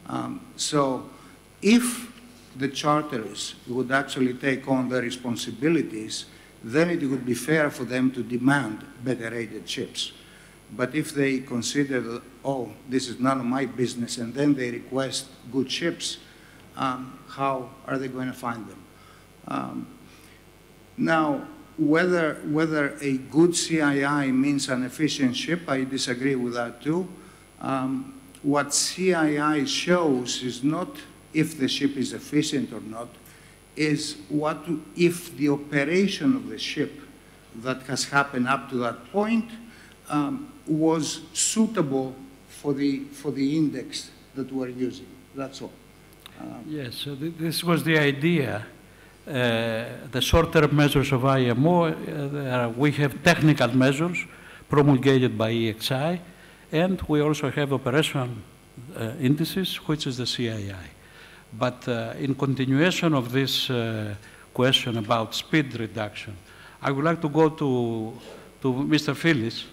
Um, 0.06 0.40
so 0.56 1.08
if 1.62 2.10
the 2.56 2.68
charters 2.68 3.54
would 3.68 3.92
actually 3.92 4.34
take 4.34 4.66
on 4.66 4.88
their 4.88 5.02
responsibilities, 5.02 6.24
then 6.64 6.90
it 6.90 7.02
would 7.02 7.24
be 7.24 7.34
fair 7.34 7.70
for 7.70 7.84
them 7.84 8.10
to 8.12 8.22
demand 8.22 8.84
better 9.04 9.30
rated 9.30 9.68
ships. 9.68 10.12
But 10.76 10.94
if 10.94 11.12
they 11.12 11.40
consider, 11.40 12.20
oh, 12.44 12.72
this 12.88 13.08
is 13.08 13.18
none 13.18 13.40
of 13.40 13.46
my 13.46 13.66
business, 13.66 14.18
and 14.18 14.32
then 14.34 14.54
they 14.54 14.70
request 14.70 15.26
good 15.52 15.70
ships, 15.70 16.18
um, 16.76 17.18
how 17.28 17.70
are 17.86 17.98
they 17.98 18.08
going 18.08 18.28
to 18.28 18.32
find 18.32 18.66
them? 18.68 18.84
Um, 19.48 19.86
now, 20.96 21.46
whether, 21.80 22.34
whether 22.44 22.96
a 23.00 23.16
good 23.16 23.52
CII 23.52 24.34
means 24.34 24.68
an 24.68 24.84
efficient 24.84 25.34
ship, 25.34 25.62
I 25.66 25.84
disagree 25.84 26.34
with 26.34 26.54
that 26.54 26.82
too. 26.82 27.08
Um, 27.60 28.20
what 28.42 28.68
CII 28.68 29.66
shows 29.66 30.42
is 30.42 30.62
not 30.62 30.88
if 31.32 31.58
the 31.58 31.68
ship 31.68 31.96
is 31.96 32.12
efficient 32.12 32.72
or 32.72 32.80
not, 32.80 33.08
is 33.76 34.18
what 34.28 34.58
if 34.94 35.34
the 35.38 35.48
operation 35.48 36.36
of 36.36 36.48
the 36.48 36.58
ship 36.58 37.00
that 37.56 37.82
has 37.82 38.04
happened 38.04 38.46
up 38.46 38.68
to 38.70 38.76
that 38.76 39.10
point 39.10 39.50
um, 40.10 40.52
was 40.66 41.22
suitable 41.32 42.14
for 42.48 42.74
the, 42.74 43.00
for 43.12 43.30
the 43.30 43.56
index 43.56 44.10
that 44.34 44.52
we're 44.52 44.68
using. 44.68 45.06
That's 45.34 45.62
all. 45.62 45.72
Um, 46.40 46.64
yes, 46.66 46.94
so 46.96 47.14
th 47.14 47.34
this 47.38 47.62
was 47.62 47.84
the 47.84 47.98
idea 47.98 48.66
the 49.30 50.20
short-term 50.20 50.74
measures 50.74 51.12
of 51.12 51.24
IMO, 51.24 51.84
uh, 51.84 52.72
we 52.76 52.90
have 52.92 53.22
technical 53.22 53.68
measures 53.76 54.18
promulgated 54.68 55.36
by 55.38 55.52
EEXI, 55.52 56.20
and 56.72 57.02
we 57.08 57.20
also 57.20 57.50
have 57.50 57.72
operational 57.72 58.30
uh, 58.96 59.12
indices, 59.20 59.76
which 59.86 60.06
is 60.06 60.16
the 60.16 60.24
CII. 60.24 60.74
But 61.58 61.88
in 62.18 62.34
continuation 62.34 63.14
of 63.14 63.32
this 63.32 63.70
question 64.54 64.98
about 64.98 65.34
speed 65.34 65.78
reduction, 65.78 66.36
I 66.82 66.90
would 66.90 67.04
like 67.04 67.20
to 67.20 67.28
go 67.28 67.50
to, 67.50 68.18
to 68.62 68.72
Mr. 68.72 69.14
Philis. 69.14 69.64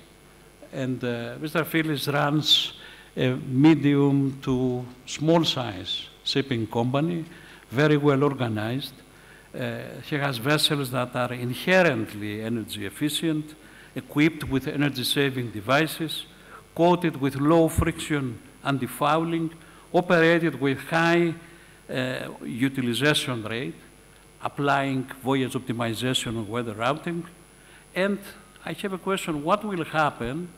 And 0.74 1.02
uh, 1.04 1.38
Mr. 1.38 1.64
Philis 1.64 2.12
runs 2.12 2.74
a 3.16 3.30
medium 3.36 4.40
to 4.42 4.86
small 5.06 5.46
size 5.46 6.10
shipping 6.24 6.68
company, 6.68 7.26
very 7.72 7.98
well 7.98 8.24
organized. 8.24 8.94
Uh, 9.54 9.80
he 10.10 10.16
has 10.16 10.38
vessels 10.38 10.92
that 10.92 11.16
are 11.16 11.34
inherently 11.34 12.42
energy 12.42 12.86
efficient, 12.86 13.56
equipped 13.96 14.44
with 14.44 14.68
energy-saving 14.68 15.52
devices, 15.52 16.26
coated 16.76 17.20
with 17.20 17.36
low 17.36 17.68
friction 17.68 18.40
anti-fouling, 18.64 19.52
operated 19.94 20.60
with 20.60 20.80
high 20.80 21.34
uh, 21.90 22.28
utilization 22.44 23.44
rate, 23.44 23.76
applying 24.44 25.04
voyage 25.24 25.54
optimization 25.54 26.38
and 26.38 26.48
weather 26.48 26.74
routing. 26.74 27.26
And 27.96 28.20
I 28.66 28.74
have 28.74 28.94
a 28.94 28.98
question, 28.98 29.44
what 29.44 29.64
will 29.64 29.86
happen 29.86 30.50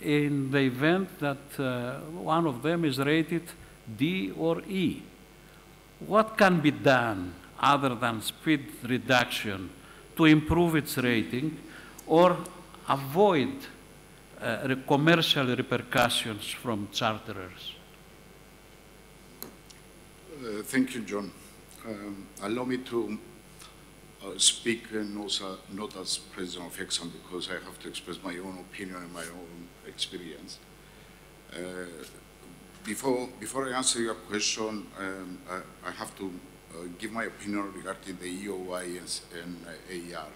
in 0.00 0.50
the 0.50 0.60
event 0.60 1.18
that 1.18 1.58
uh, 1.58 1.98
one 2.12 2.46
of 2.46 2.62
them 2.62 2.84
is 2.84 2.98
rated 2.98 3.42
D 3.98 4.32
or 4.38 4.62
E? 4.62 5.02
What 6.06 6.38
can 6.38 6.60
be 6.60 6.70
done 6.70 7.34
other 7.60 7.94
than 7.94 8.22
speed 8.22 8.66
reduction 8.84 9.70
to 10.16 10.24
improve 10.24 10.76
its 10.76 10.96
rating 10.98 11.56
or 12.06 12.36
avoid 12.88 13.52
uh, 14.40 14.74
commercial 14.86 15.46
repercussions 15.46 16.48
from 16.50 16.88
charterers? 16.92 17.74
Uh, 19.42 20.62
thank 20.62 20.94
you, 20.94 21.02
John. 21.02 21.30
Um, 21.86 22.26
allow 22.42 22.64
me 22.64 22.78
to 22.78 23.18
uh, 24.24 24.30
speak 24.36 24.84
uh, 24.94 25.02
not, 25.02 25.40
not, 25.72 25.96
as 25.96 26.18
president 26.18 26.72
of 26.72 26.78
ECSA 26.78 27.10
because 27.12 27.48
I 27.48 27.54
have 27.64 27.78
to 27.80 27.88
express 27.88 28.18
my 28.22 28.36
own 28.38 28.58
opinion 28.58 28.96
and 28.96 29.12
my 29.12 29.22
own 29.22 29.68
experience. 29.86 30.58
Uh, 31.52 31.58
before, 32.84 33.28
before 33.38 33.68
I 33.68 33.76
answer 33.76 34.00
your 34.00 34.14
question, 34.14 34.86
um, 34.98 35.38
I, 35.50 35.88
I, 35.88 35.90
have 35.90 36.16
to 36.18 36.26
uh, 36.26 36.30
give 36.98 37.12
my 37.12 37.24
opinion 37.24 37.72
regarding 37.74 38.16
the 38.20 38.46
EOI 38.46 38.98
and, 38.98 39.20
and 39.42 40.14
uh, 40.14 40.18
AR. 40.18 40.26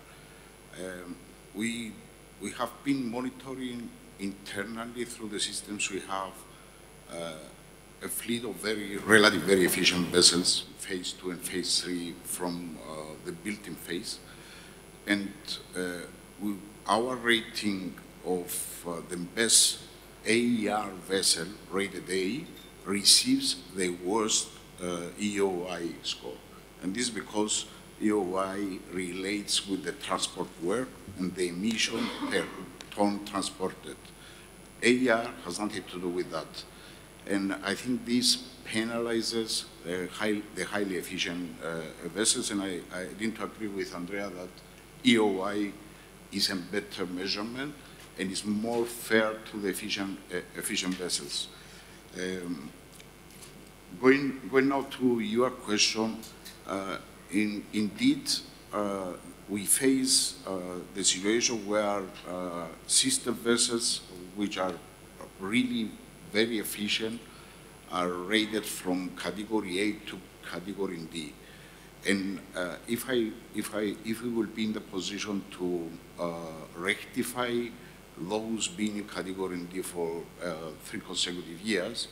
Um, 0.80 1.16
we, 1.54 1.92
we 2.40 2.50
have 2.52 2.70
been 2.82 3.10
monitoring 3.10 3.88
internally 4.18 5.04
through 5.04 5.28
the 5.28 5.40
systems 5.40 5.90
we 5.90 6.00
have 6.00 6.32
uh, 7.12 7.32
a 8.02 8.08
fleet 8.08 8.44
of 8.44 8.54
very, 8.56 8.96
relatively 8.98 9.46
very 9.46 9.64
efficient 9.64 10.08
vessels, 10.08 10.64
phase 10.78 11.12
two 11.12 11.30
and 11.30 11.40
phase 11.40 11.80
three 11.80 12.14
from 12.24 12.78
uh, 12.86 12.92
the 13.24 13.32
built-in 13.32 13.74
phase. 13.74 14.18
And 15.06 15.32
uh, 15.76 16.06
we, 16.40 16.54
our 16.86 17.16
rating 17.16 17.94
of 18.26 18.84
uh, 18.86 18.96
the 19.08 19.16
best 19.16 19.80
AER 20.26 20.90
vessel 21.06 21.46
rated 21.70 22.10
A 22.10 22.44
receives 22.84 23.56
the 23.74 23.90
worst 23.90 24.48
uh, 24.48 24.53
EOI 25.18 25.92
score. 26.02 26.36
And 26.82 26.94
this 26.94 27.04
is 27.04 27.10
because 27.10 27.66
EOI 28.02 28.80
relates 28.92 29.66
with 29.68 29.84
the 29.84 29.92
transport 29.92 30.48
work 30.62 30.88
and 31.18 31.34
the 31.34 31.48
emission 31.48 32.06
per 32.30 32.44
ton 32.90 33.24
transported. 33.24 33.96
AER 34.82 35.30
has 35.44 35.58
nothing 35.58 35.84
to 35.84 36.00
do 36.00 36.08
with 36.08 36.30
that. 36.30 36.64
And 37.26 37.54
I 37.64 37.74
think 37.74 38.04
this 38.04 38.36
penalizes 38.66 39.64
the, 39.84 40.08
high, 40.12 40.42
the 40.54 40.64
highly 40.64 40.96
efficient 40.96 41.56
uh, 41.62 42.08
vessels, 42.08 42.50
and 42.50 42.62
I, 42.62 42.80
I 42.92 43.04
didn't 43.18 43.40
agree 43.40 43.68
with 43.68 43.94
Andrea 43.94 44.30
that 44.30 44.48
EOI 45.04 45.72
is 46.32 46.50
a 46.50 46.56
better 46.56 47.06
measurement 47.06 47.74
and 48.18 48.30
is 48.30 48.44
more 48.44 48.84
fair 48.84 49.34
to 49.50 49.58
the 49.58 49.68
efficient, 49.68 50.18
uh, 50.32 50.38
efficient 50.56 50.94
vessels. 50.94 51.48
Um, 52.16 52.70
going, 54.00 54.40
going 54.50 54.68
now 54.68 54.82
to 54.98 55.20
your 55.20 55.50
question, 55.50 56.16
uh, 56.66 56.98
in, 57.30 57.64
indeed, 57.72 58.30
uh, 58.72 59.12
we 59.48 59.66
face 59.66 60.36
uh, 60.46 60.58
the 60.94 61.04
situation 61.04 61.66
where 61.66 62.02
uh, 62.28 62.66
sister 62.86 63.30
vessels, 63.30 64.00
which 64.36 64.58
are 64.58 64.72
really 65.40 65.90
very 66.32 66.58
efficient, 66.58 67.20
are 67.90 68.08
rated 68.08 68.64
from 68.64 69.10
category 69.10 69.78
A 69.80 69.92
to 70.06 70.18
category 70.50 70.98
D. 71.12 71.32
And 72.06 72.40
uh, 72.54 72.76
if, 72.88 73.08
I, 73.08 73.30
if, 73.54 73.74
I, 73.74 73.94
if 74.04 74.22
we 74.22 74.30
will 74.30 74.46
be 74.46 74.64
in 74.64 74.72
the 74.72 74.80
position 74.80 75.44
to 75.52 75.90
uh, 76.18 76.32
rectify 76.76 77.66
those 78.18 78.68
being 78.68 78.98
in 78.98 79.04
category 79.08 79.58
D 79.72 79.82
for 79.82 80.22
three 80.84 81.00
consecutive 81.00 81.60
years, 81.60 82.08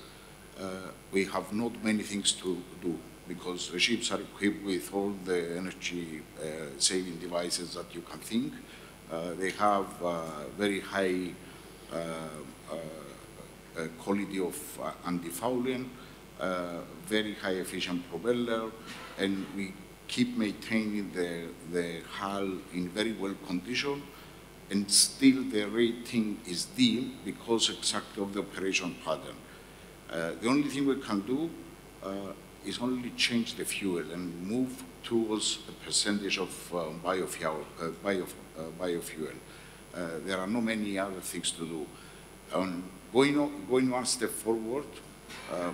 Uh, 0.61 0.91
we 1.13 1.25
have 1.25 1.53
not 1.53 1.73
many 1.83 2.03
things 2.03 2.33
to 2.33 2.63
do 2.81 2.99
because 3.27 3.71
the 3.71 3.79
ships 3.79 4.13
are 4.13 4.21
equipped 4.21 4.65
with 4.65 4.93
all 4.93 5.15
the 5.25 5.57
energy 5.57 6.21
uh, 6.39 6.45
saving 6.79 7.17
devices 7.17 7.75
that 7.75 7.95
you 7.95 8.03
can 8.03 8.19
think. 8.19 8.53
Uh, 9.11 9.33
they 9.35 9.51
have 9.51 9.87
uh, 10.03 10.23
very 10.59 10.81
high 10.81 11.31
uh, 11.93 11.99
quality 13.99 14.39
of 14.39 14.57
anti-fouling, 15.07 15.89
very 17.07 17.35
high 17.35 17.53
efficient 17.53 18.09
propeller, 18.11 18.71
and 19.19 19.47
we 19.57 19.73
keep 20.09 20.37
maintaining 20.37 21.11
the, 21.13 21.49
the 21.73 22.01
hull 22.11 22.51
in 22.75 22.89
very 22.89 23.13
well 23.13 23.35
condition, 23.47 24.03
and 24.71 24.91
still 24.91 25.43
the 25.45 25.65
rating 25.65 26.39
is 26.47 26.67
D 26.67 27.13
because 27.25 27.71
exactly 27.71 28.23
of 28.23 28.33
the 28.35 28.41
operation 28.41 28.97
pattern. 29.05 29.37
Uh, 30.13 30.33
the 30.43 30.49
only 30.49 30.69
thing 30.69 30.87
we 30.87 30.97
can 30.97 31.21
do 31.21 31.49
uh, 32.05 32.33
is 32.67 32.79
only 32.81 33.11
change 33.17 33.55
the 33.55 33.65
fuel 33.65 34.05
and 34.13 34.47
move 34.47 34.85
towards 35.03 35.61
a 35.69 35.73
percentage 35.87 36.39
of 36.39 36.51
uh, 36.75 36.85
biofuel. 37.03 37.65
Uh, 37.81 37.89
bio, 38.05 38.27
uh, 38.59 38.63
biofuel. 38.79 39.35
Uh, 39.95 40.09
there 40.27 40.37
are 40.39 40.47
not 40.47 40.63
many 40.63 40.99
other 40.99 41.21
things 41.21 41.51
to 41.53 41.67
do. 41.67 41.87
Um, 42.53 42.85
going, 43.11 43.39
on, 43.39 43.65
going 43.71 43.91
one 43.91 44.05
step 44.05 44.29
forward, 44.31 44.85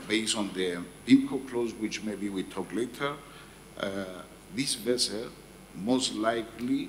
based 0.09 0.37
on 0.37 0.53
the 0.55 0.79
BIMCO 1.07 1.48
clause, 1.48 1.72
which 1.74 2.05
maybe 2.05 2.29
we 2.29 2.44
talk 2.44 2.72
later, 2.72 3.14
this 4.55 4.77
vessel 4.77 5.31
most 5.74 6.14
likely 6.14 6.88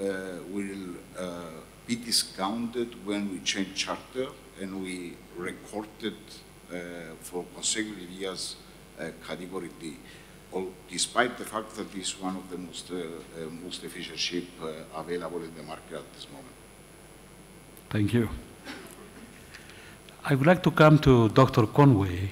will 0.00 0.94
be 1.86 1.96
discounted 1.96 3.06
when 3.06 3.30
we 3.30 3.38
change 3.40 3.74
charter 3.74 4.28
and 4.60 4.82
we 4.82 5.14
recorded 5.36 6.14
uh, 6.14 6.47
for 7.22 7.44
consecutive 7.54 8.10
years 8.10 8.56
uh, 8.98 9.10
category 9.26 9.70
D, 9.80 9.96
despite 10.90 11.38
the 11.38 11.44
fact 11.44 11.76
that 11.76 11.94
it's 11.94 12.20
one 12.20 12.36
of 12.36 12.50
the 12.50 12.58
most, 12.58 12.90
uh, 12.90 13.04
most 13.64 13.84
efficient 13.84 14.18
ship 14.18 14.44
available 14.94 15.42
in 15.42 15.54
the 15.54 15.62
market 15.62 15.94
at 15.94 16.12
this 16.14 16.26
moment. 16.28 16.54
Thank 17.90 18.12
you. 18.12 18.28
I 20.24 20.34
would 20.34 20.46
like 20.46 20.62
to 20.64 20.70
come 20.70 20.98
to 20.98 21.28
Dr. 21.30 21.66
Conway 21.66 22.30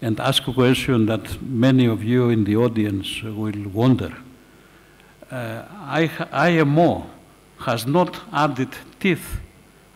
and 0.00 0.18
ask 0.18 0.46
a 0.48 0.52
question 0.52 1.06
that 1.06 1.42
many 1.42 1.86
of 1.86 2.02
you 2.02 2.30
in 2.30 2.44
the 2.44 2.56
audience 2.56 3.22
will 3.22 3.68
wonder. 3.68 4.16
Uh, 5.30 5.62
IMO 6.32 7.06
has 7.60 7.86
not 7.86 8.20
added 8.32 8.70
teeth 8.98 9.40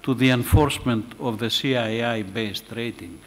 to 0.02 0.14
the 0.14 0.30
enforcement 0.30 1.14
of 1.18 1.38
the 1.38 1.46
CII-based 1.46 2.64
rating. 2.76 3.18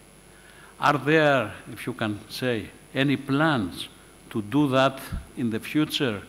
Are 0.80 0.98
there, 0.98 1.54
if 1.72 1.88
you 1.88 1.94
can 1.94 2.20
say, 2.30 2.70
any 2.94 3.16
plans 3.16 3.88
to 4.30 4.42
do 4.42 4.68
that 4.70 5.00
in 5.38 5.50
the 5.50 5.60
future 5.60 6.22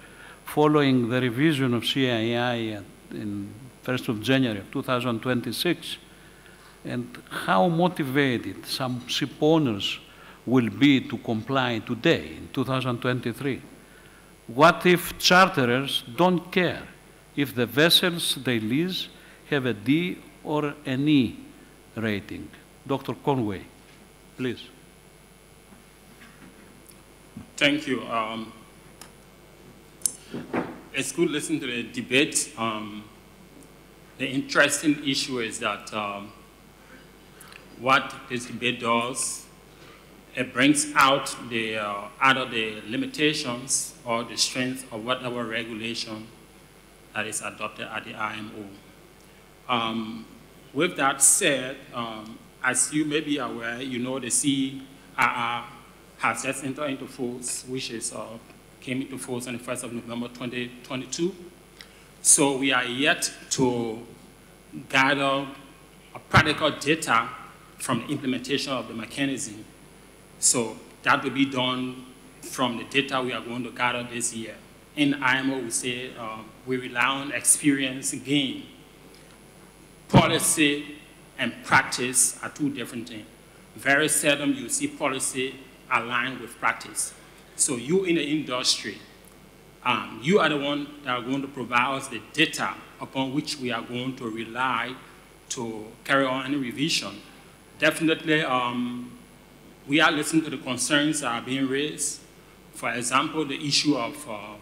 following 0.45 1.09
the 1.09 1.21
revision 1.21 1.75
of 1.75 1.83
CII 1.83 2.83
in 3.11 3.53
1st 3.85 4.09
of 4.09 4.23
January 4.23 4.61
of 4.61 4.71
2026? 4.71 5.99
And 6.85 7.19
how 7.29 7.67
motivated 7.67 8.65
some 8.67 9.07
ship 9.09 9.31
owners 9.41 9.99
will 10.45 10.71
be 10.71 11.01
to 11.01 11.19
comply 11.19 11.81
today 11.81 12.37
in 12.37 12.49
2023? 12.53 13.61
What 14.47 14.87
if 14.87 15.19
charterers 15.19 16.05
don't 16.17 16.53
care 16.53 16.85
if 17.35 17.53
the 17.53 17.67
vessels 17.67 18.37
they 18.45 18.61
lease 18.61 19.09
have 19.51 19.67
a 19.67 19.75
D 19.75 20.19
or 20.45 20.75
an 20.85 21.09
E 21.09 21.37
rating? 21.97 22.49
Dr. 22.87 23.15
Conway 23.15 23.65
please. 24.37 24.63
Thank 27.57 27.87
you. 27.87 28.03
Um, 28.03 28.53
it's 30.93 31.13
good 31.13 31.31
listening 31.31 31.61
to 31.61 31.67
the 31.67 31.83
debate. 31.85 32.53
Um, 32.59 33.05
the 34.19 34.27
interesting 34.27 35.03
issue 35.09 35.41
is 35.41 35.59
that 35.61 35.93
um, 35.95 36.33
what 37.81 38.15
this 38.29 38.45
debate 38.45 38.81
does, 38.81 39.47
it 40.35 40.53
brings 40.53 40.93
out 40.95 41.35
the 41.49 41.79
uh, 41.79 42.09
either 42.21 42.45
the 42.47 42.83
limitations 42.89 43.95
or 44.05 44.23
the 44.23 44.37
strength 44.37 44.91
of 44.93 45.05
whatever 45.05 45.45
regulation 45.45 46.27
that 47.15 47.27
is 47.27 47.41
adopted 47.41 47.87
at 47.87 48.05
the 48.05 48.15
IMO. 48.15 48.67
Um, 49.67 50.27
with 50.75 50.97
that 50.99 51.23
said, 51.23 51.77
um, 51.95 52.39
as 52.67 52.93
you 52.93 53.05
may 53.05 53.21
be 53.21 53.39
aware, 53.39 53.81
you 53.81 54.01
know 54.01 54.19
the 54.19 54.27
CRR 54.27 55.63
has 56.19 56.43
just 56.43 56.65
entered 56.65 56.91
into 56.91 57.07
force, 57.07 57.65
which 57.69 57.93
is 57.93 58.13
uh, 58.13 58.27
came 58.81 59.01
into 59.03 59.17
force 59.17 59.47
on 59.47 59.57
the 59.57 59.63
1st 59.63 59.85
of 59.85 59.93
November 59.93 60.27
2022. 60.29 61.33
So 62.23 62.57
we 62.57 62.73
are 62.73 62.85
yet 62.85 63.33
to 63.51 64.05
gather 64.89 65.47
practical 66.29 66.73
data 66.73 67.29
from 67.79 68.01
the 68.01 68.09
implementation 68.09 68.73
of 68.73 68.89
the 68.89 68.95
mechanism. 68.95 69.65
So 70.41 70.77
that 71.05 71.23
will 71.23 71.31
be 71.31 71.45
done 71.45 72.05
from 72.43 72.79
the 72.79 72.85
data 72.85 73.23
we 73.23 73.33
are 73.33 73.43
going 73.43 73.63
to 73.63 73.71
gather 73.71 74.03
this 74.03 74.35
year. 74.35 74.57
In 74.97 75.23
IMO, 75.23 75.61
we 75.61 75.71
say 75.71 76.17
um, 76.17 76.47
we 76.67 76.79
rely 76.79 77.05
on 77.05 77.31
experience 77.31 78.13
gain, 78.13 78.65
policy 80.09 80.96
and 81.39 81.53
practice 81.65 82.39
are 82.43 82.51
two 82.51 82.71
different 82.71 83.09
things. 83.09 83.27
Very 83.77 84.09
seldom 84.09 84.55
you 84.55 84.69
see 84.69 84.89
policy 84.89 85.55
aligned 85.91 86.41
with 86.41 86.59
practice. 86.59 87.13
So 87.57 87.77
you 87.77 88.05
in 88.05 88.17
the 88.17 88.25
industry, 88.25 88.99
um, 89.85 90.21
you 90.23 90.41
are 90.41 90.49
the 90.49 90.57
one 90.57 90.87
that 91.05 91.11
are 91.11 91.23
going 91.23 91.43
to 91.43 91.49
provide 91.49 91.97
us 91.97 92.09
the 92.09 92.21
data 92.33 92.75
upon 93.01 93.35
which 93.35 93.59
we 93.59 93.71
are 93.71 93.83
going 93.83 94.17
to 94.17 94.29
rely 94.29 94.95
to 95.51 95.87
carry 96.05 96.25
on 96.25 96.47
any 96.47 96.57
revision. 96.57 97.21
Definitely, 97.79 98.43
um, 98.43 99.13
we 99.87 100.01
are 100.01 100.11
listening 100.11 100.43
to 100.45 100.51
the 100.51 100.57
concerns 100.57 101.21
that 101.21 101.29
are 101.29 101.43
being 101.43 101.69
raised. 101.69 102.21
For 102.73 102.91
example, 102.91 103.45
the 103.45 103.65
issue 103.65 103.97
of 103.97 104.29
uh, 104.29 104.55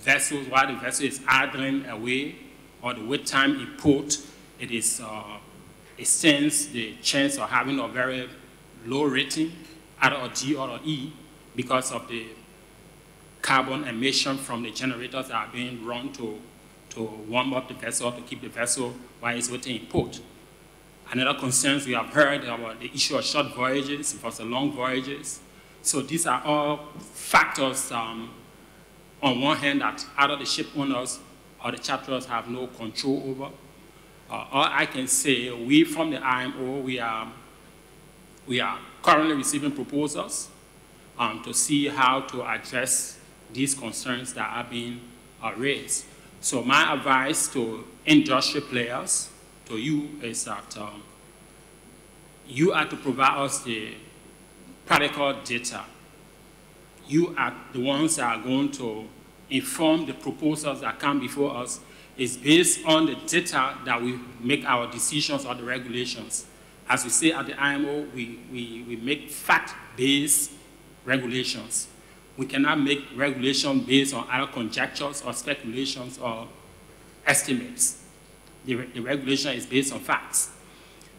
vessels, 0.00 0.48
while 0.48 0.66
the 0.66 0.78
vessel 0.78 1.06
is 1.06 1.20
idling 1.28 1.86
away, 1.86 2.36
or 2.82 2.94
the 2.94 3.04
wait 3.04 3.26
time 3.26 3.60
in 3.60 3.66
port, 3.78 4.18
it 4.58 4.70
is 4.70 5.00
uh, 5.04 5.35
extends 5.98 6.68
the 6.68 6.94
chance 7.02 7.38
of 7.38 7.48
having 7.48 7.78
a 7.78 7.88
very 7.88 8.28
low 8.84 9.04
rating, 9.04 9.52
either 10.00 10.16
a 10.16 10.28
D 10.34 10.54
or 10.54 10.68
a 10.68 10.80
E, 10.84 11.12
because 11.54 11.92
of 11.92 12.06
the 12.08 12.26
carbon 13.42 13.84
emission 13.84 14.36
from 14.36 14.62
the 14.62 14.70
generators 14.70 15.28
that 15.28 15.34
are 15.34 15.48
being 15.52 15.84
run 15.84 16.12
to, 16.12 16.38
to 16.90 17.02
warm 17.28 17.54
up 17.54 17.68
the 17.68 17.74
vessel, 17.74 18.12
to 18.12 18.20
keep 18.22 18.42
the 18.42 18.48
vessel 18.48 18.94
while 19.20 19.36
it's 19.36 19.50
waiting 19.50 19.80
in 19.80 19.86
port. 19.86 20.20
Another 21.12 21.38
concerns 21.38 21.86
we 21.86 21.92
have 21.92 22.06
heard 22.06 22.44
about 22.44 22.80
the 22.80 22.90
issue 22.92 23.16
of 23.16 23.24
short 23.24 23.54
voyages 23.54 24.12
versus 24.14 24.44
long 24.44 24.72
voyages. 24.72 25.40
So 25.82 26.02
these 26.02 26.26
are 26.26 26.42
all 26.44 26.88
factors 26.98 27.92
um, 27.92 28.30
on 29.22 29.40
one 29.40 29.56
hand 29.56 29.80
that 29.80 30.04
either 30.18 30.36
the 30.36 30.44
ship 30.44 30.66
owners 30.76 31.20
or 31.64 31.70
the 31.70 31.78
charterers 31.78 32.26
have 32.26 32.48
no 32.48 32.66
control 32.66 33.22
over. 33.28 33.54
Uh, 34.28 34.44
all 34.50 34.68
I 34.70 34.86
can 34.86 35.06
say, 35.06 35.50
we 35.52 35.84
from 35.84 36.10
the 36.10 36.18
IMO, 36.18 36.80
we 36.80 36.98
are, 36.98 37.32
we 38.46 38.60
are 38.60 38.78
currently 39.02 39.34
receiving 39.34 39.72
proposals 39.72 40.48
um, 41.18 41.42
to 41.44 41.54
see 41.54 41.86
how 41.86 42.20
to 42.20 42.42
address 42.42 43.18
these 43.52 43.74
concerns 43.74 44.34
that 44.34 44.50
are 44.50 44.64
being 44.64 45.00
uh, 45.42 45.52
raised. 45.56 46.06
So 46.40 46.62
my 46.62 46.92
advice 46.94 47.48
to 47.48 47.84
industry 48.04 48.60
players, 48.60 49.30
to 49.66 49.76
you, 49.78 50.10
is 50.22 50.44
that 50.44 50.76
um, 50.76 51.02
you 52.48 52.72
are 52.72 52.86
to 52.86 52.96
provide 52.96 53.38
us 53.38 53.62
the 53.62 53.94
practical 54.84 55.34
data. 55.44 55.84
You 57.08 57.34
are 57.38 57.54
the 57.72 57.80
ones 57.80 58.16
that 58.16 58.24
are 58.38 58.42
going 58.42 58.72
to 58.72 59.06
inform 59.50 60.06
the 60.06 60.12
proposals 60.12 60.80
that 60.80 60.98
come 60.98 61.20
before 61.20 61.56
us 61.56 61.80
is 62.18 62.36
based 62.36 62.84
on 62.86 63.06
the 63.06 63.14
data 63.26 63.76
that 63.84 64.02
we 64.02 64.18
make 64.40 64.64
our 64.64 64.90
decisions 64.90 65.44
or 65.44 65.54
the 65.54 65.62
regulations. 65.64 66.46
As 66.88 67.04
we 67.04 67.10
say 67.10 67.32
at 67.32 67.46
the 67.46 67.60
IMO, 67.60 68.06
we, 68.14 68.38
we, 68.50 68.84
we 68.88 68.96
make 68.96 69.30
fact-based 69.30 70.52
regulations. 71.04 71.88
We 72.36 72.46
cannot 72.46 72.80
make 72.80 73.04
regulation 73.14 73.80
based 73.80 74.14
on 74.14 74.26
our 74.28 74.46
conjectures 74.46 75.22
or 75.22 75.32
speculations 75.32 76.18
or 76.18 76.48
estimates. 77.26 78.02
The, 78.64 78.74
the 78.74 79.00
regulation 79.00 79.52
is 79.52 79.66
based 79.66 79.92
on 79.92 80.00
facts. 80.00 80.50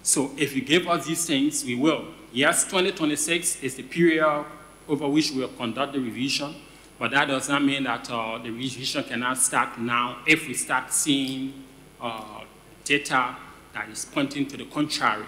So 0.04 0.32
if 0.38 0.56
you 0.56 0.62
give 0.62 0.88
us 0.88 1.06
these 1.06 1.26
things, 1.26 1.66
we 1.66 1.76
will. 1.76 2.06
Yes, 2.32 2.64
2026 2.66 3.64
is 3.64 3.76
the 3.76 3.84
period 3.84 4.46
over 4.88 5.08
which 5.08 5.32
we 5.32 5.42
will 5.42 5.50
conduct 5.50 5.94
the 5.94 6.00
revision, 6.00 6.56
but 7.00 7.12
that 7.12 7.28
does 7.28 7.48
not 7.48 7.64
mean 7.64 7.84
that 7.84 8.10
uh, 8.10 8.40
the 8.40 8.50
revision 8.50 9.04
cannot 9.04 9.38
start 9.38 9.80
now 9.80 10.20
if 10.26 10.48
we 10.48 10.54
start 10.54 10.92
seeing 10.92 11.64
uh, 12.02 12.42
data 12.84 13.36
that 13.74 13.90
is 13.90 14.06
pointing 14.06 14.48
to 14.48 14.58
the 14.58 14.66
contrary. 14.66 15.26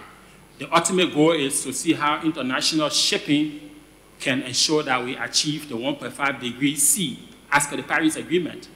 The 0.58 0.74
ultimate 0.74 1.14
goal 1.14 1.32
is 1.32 1.62
to 1.64 1.72
see 1.72 1.92
how 1.92 2.22
international 2.22 2.88
shipping 2.90 3.70
can 4.18 4.42
ensure 4.42 4.82
that 4.82 5.02
we 5.02 5.16
achieve 5.16 5.68
the 5.68 5.76
1.5 5.76 6.40
degrees 6.40 6.86
C 6.86 7.28
as 7.50 7.66
per 7.66 7.76
the 7.76 7.82
Paris 7.82 8.16
Agreement. 8.16 8.68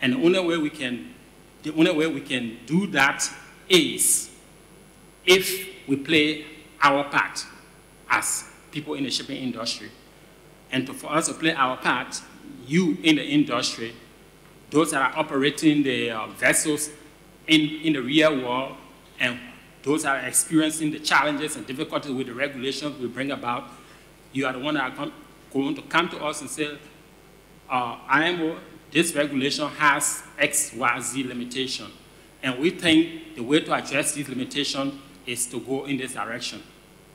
And 0.00 0.12
the 0.12 0.18
only 0.18 0.40
way 0.40 0.58
we 0.58 0.70
can, 0.70 1.14
the 1.62 1.72
only 1.74 1.92
way 1.92 2.06
we 2.06 2.20
can 2.20 2.58
do 2.66 2.86
that 2.88 3.28
is 3.68 4.30
if 5.24 5.88
we 5.88 5.96
play 5.96 6.44
our 6.80 7.04
part 7.04 7.44
as 8.10 8.44
people 8.70 8.94
in 8.94 9.04
the 9.04 9.10
shipping 9.10 9.42
industry. 9.42 9.90
And 10.70 10.86
to, 10.86 10.92
for 10.92 11.10
us 11.12 11.28
to 11.28 11.34
play 11.34 11.52
our 11.54 11.76
part, 11.76 12.20
you 12.66 12.96
in 13.02 13.16
the 13.16 13.24
industry, 13.24 13.94
those 14.70 14.90
that 14.90 15.00
are 15.02 15.18
operating 15.18 15.82
the 15.82 16.10
uh, 16.10 16.26
vessels 16.28 16.90
in, 17.46 17.60
in 17.82 17.92
the 17.92 18.02
real 18.02 18.42
world, 18.42 18.76
and 19.20 19.38
those 19.82 20.02
that 20.02 20.24
are 20.24 20.26
experiencing 20.26 20.90
the 20.90 20.98
challenges 20.98 21.56
and 21.56 21.66
difficulties 21.66 22.12
with 22.12 22.26
the 22.26 22.34
regulations 22.34 22.98
we 22.98 23.06
bring 23.06 23.30
about, 23.30 23.64
you 24.32 24.46
are 24.46 24.52
the 24.52 24.58
one 24.58 24.74
that 24.74 24.98
are 24.98 25.12
going 25.52 25.74
to 25.74 25.82
come 25.82 26.08
to 26.08 26.24
us 26.24 26.40
and 26.40 26.50
say, 26.50 26.76
uh, 27.70 27.98
IMO, 28.08 28.58
this 28.90 29.14
regulation 29.14 29.68
has 29.68 30.22
X, 30.38 30.72
Y, 30.74 31.00
Z 31.00 31.24
limitation. 31.24 31.86
And 32.42 32.58
we 32.58 32.70
think 32.70 33.36
the 33.36 33.42
way 33.42 33.60
to 33.60 33.72
address 33.74 34.12
these 34.12 34.28
limitations 34.28 34.94
is 35.26 35.46
to 35.46 35.60
go 35.60 35.84
in 35.84 35.96
this 35.96 36.14
direction. 36.14 36.62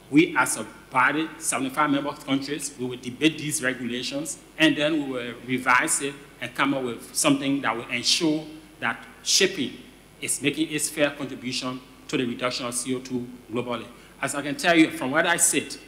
We 0.09 0.35
as 0.37 0.57
a 0.57 0.65
body, 0.89 1.29
75 1.37 1.89
member 1.89 2.11
countries, 2.13 2.73
we 2.79 2.85
will 2.85 2.97
debate 2.97 3.37
these 3.37 3.61
regulations 3.63 4.39
and 4.57 4.75
then 4.75 4.93
we 5.05 5.11
will 5.11 5.33
revise 5.45 6.01
it 6.01 6.13
and 6.41 6.53
come 6.55 6.73
up 6.73 6.83
with 6.83 7.15
something 7.15 7.61
that 7.61 7.75
will 7.75 7.87
ensure 7.89 8.43
that 8.79 9.03
shipping 9.23 9.73
is 10.21 10.41
making 10.41 10.71
its 10.71 10.89
fair 10.89 11.11
contribution 11.11 11.79
to 12.07 12.17
the 12.17 12.25
reduction 12.25 12.65
of 12.65 12.73
CO2 12.73 13.27
globally. 13.51 13.85
As 14.21 14.35
I 14.35 14.41
can 14.41 14.55
tell 14.55 14.75
you 14.75 14.89
from 14.91 15.11
where 15.11 15.25
I 15.25 15.37
sit, 15.37 15.79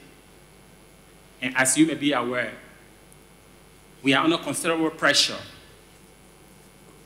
and 1.42 1.56
as 1.58 1.78
you 1.78 1.88
may 1.88 1.96
be 1.96 2.14
aware, 2.14 2.54
we 4.04 4.14
are 4.14 4.24
under 4.24 4.38
considerable 4.38 4.92
pressure 4.92 5.38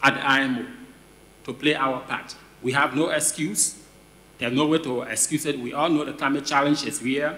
at 0.03 0.13
the 0.13 0.27
IMO 0.29 0.65
to 1.45 1.53
play 1.53 1.75
our 1.75 2.01
part. 2.01 2.35
We 2.61 2.73
have 2.73 2.95
no 2.95 3.09
excuse. 3.09 3.81
There's 4.37 4.53
no 4.53 4.67
way 4.67 4.79
to 4.79 5.03
excuse 5.03 5.45
it. 5.45 5.59
We 5.59 5.73
all 5.73 5.89
know 5.89 6.03
the 6.03 6.13
climate 6.13 6.45
challenge 6.45 6.85
is 6.85 7.01
real. 7.01 7.37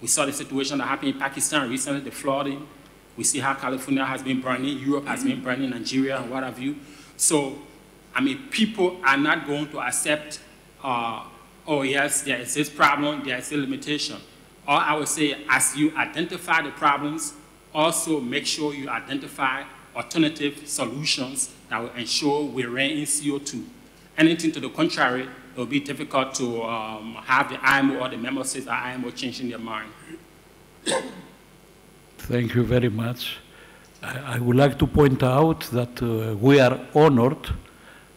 We 0.00 0.06
saw 0.06 0.26
the 0.26 0.32
situation 0.32 0.78
that 0.78 0.86
happened 0.86 1.14
in 1.14 1.18
Pakistan 1.18 1.68
recently, 1.68 2.00
the 2.00 2.10
flooding. 2.10 2.66
We 3.16 3.24
see 3.24 3.40
how 3.40 3.54
California 3.54 4.04
has 4.04 4.22
been 4.22 4.40
burning, 4.40 4.78
Europe 4.78 5.06
has 5.06 5.24
been 5.24 5.42
burning, 5.42 5.70
Nigeria, 5.70 6.20
and 6.20 6.30
what 6.30 6.44
have 6.44 6.58
you. 6.60 6.76
So, 7.16 7.58
I 8.14 8.20
mean, 8.20 8.46
people 8.50 9.00
are 9.04 9.16
not 9.16 9.44
going 9.44 9.68
to 9.70 9.80
accept, 9.80 10.40
uh, 10.84 11.24
oh 11.66 11.82
yes, 11.82 12.22
there 12.22 12.38
is 12.38 12.54
this 12.54 12.70
problem, 12.70 13.24
there 13.24 13.38
is 13.38 13.50
a 13.50 13.56
limitation. 13.56 14.18
Or 14.68 14.74
I 14.74 14.94
would 14.94 15.08
say, 15.08 15.44
as 15.48 15.76
you 15.76 15.96
identify 15.96 16.62
the 16.62 16.70
problems, 16.70 17.34
also 17.74 18.20
make 18.20 18.46
sure 18.46 18.72
you 18.72 18.88
identify 18.88 19.64
alternative 19.96 20.62
solutions 20.68 21.52
that 21.70 21.78
will 21.78 21.90
ensure 21.90 22.44
we 22.44 22.64
rein 22.66 22.98
in 22.98 23.04
CO2. 23.04 23.64
Anything 24.16 24.52
to 24.52 24.60
the 24.60 24.68
contrary, 24.68 25.28
it 25.58 25.62
will 25.62 25.66
be 25.66 25.80
difficult 25.80 26.34
to 26.34 26.62
um, 26.62 27.16
have 27.24 27.48
the 27.50 27.58
IMO 27.60 27.98
or 27.98 28.08
the 28.08 28.16
member 28.16 28.44
states 28.44 28.66
of 28.66 28.74
IMO 28.74 29.10
changing 29.10 29.48
their 29.48 29.58
mind. 29.58 29.90
Thank 32.16 32.54
you 32.54 32.62
very 32.62 32.88
much. 32.88 33.38
I, 34.00 34.36
I 34.36 34.38
would 34.38 34.54
like 34.54 34.78
to 34.78 34.86
point 34.86 35.24
out 35.24 35.62
that 35.72 36.00
uh, 36.00 36.36
we 36.36 36.60
are 36.60 36.78
honored 36.94 37.48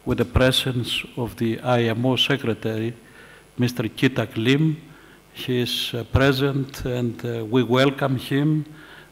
with 0.06 0.20
the 0.20 0.26
presence 0.26 1.04
of 1.18 1.36
the 1.38 1.60
IMO 1.62 2.16
Secretary, 2.16 2.94
Mr. 3.58 3.90
Kitack 3.90 4.38
Lim, 4.38 4.80
he 5.34 5.62
is 5.62 5.96
uh, 5.96 6.04
present 6.04 6.86
and 6.86 7.26
uh, 7.26 7.44
we 7.44 7.64
welcome 7.64 8.18
him. 8.18 8.66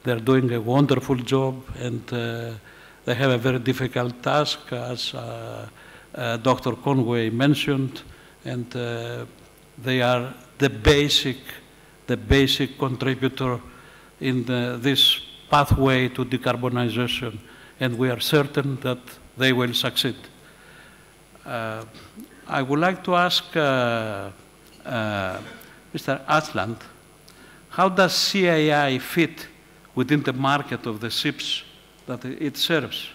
They're 0.04 0.20
doing 0.20 0.54
a 0.54 0.62
wonderful 0.62 1.16
job 1.16 1.64
and 1.80 2.04
uh, 2.14 2.52
they 3.06 3.16
have 3.16 3.32
a 3.32 3.40
very 3.40 3.58
difficult 3.58 4.22
task 4.22 4.72
as 4.72 5.16
Dr. 6.44 6.74
Conway 6.74 7.32
mentioned 7.32 8.04
and 8.46 8.70
they 9.78 10.02
are 10.02 10.34
the 10.58 10.70
basic, 10.70 11.38
the 12.08 12.18
basic 12.18 12.78
contributor 12.78 13.60
in 14.20 14.44
the, 14.46 14.78
this 14.82 15.22
pathway 15.50 16.10
to 16.10 16.26
decarbonization 16.26 17.38
and 17.80 17.98
we 17.98 18.10
are 18.10 18.20
certain 18.20 18.76
that 18.82 19.00
they 19.38 19.54
will 19.54 19.74
succeed. 19.74 20.16
Uh, 21.46 21.86
I 22.48 22.62
would 22.62 22.80
like 22.80 23.04
to 23.06 23.16
ask 23.16 23.56
uh, 23.56 24.30
uh, 24.86 25.40
Mr. 25.94 26.26
Aasland, 26.26 26.78
how 27.70 27.90
does 27.90 28.14
CII 28.14 29.00
fit 29.00 29.48
within 29.96 30.22
the 30.24 30.34
market 30.34 30.86
of 30.86 31.00
the 31.00 31.10
ships 31.10 31.64
that 32.06 32.26
it 32.26 32.58
serves, 32.58 33.10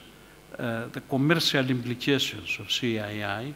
uh, 0.59 0.87
the 0.93 1.01
commercial 1.01 1.69
implications 1.69 2.57
of 2.59 2.67
CII, 2.69 3.55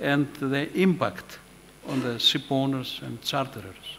and 0.00 0.26
the 0.34 0.72
impact 0.76 1.38
on 1.88 2.00
the 2.02 2.18
ship 2.18 2.50
owners 2.50 3.00
and 3.02 3.20
charterers? 3.22 3.98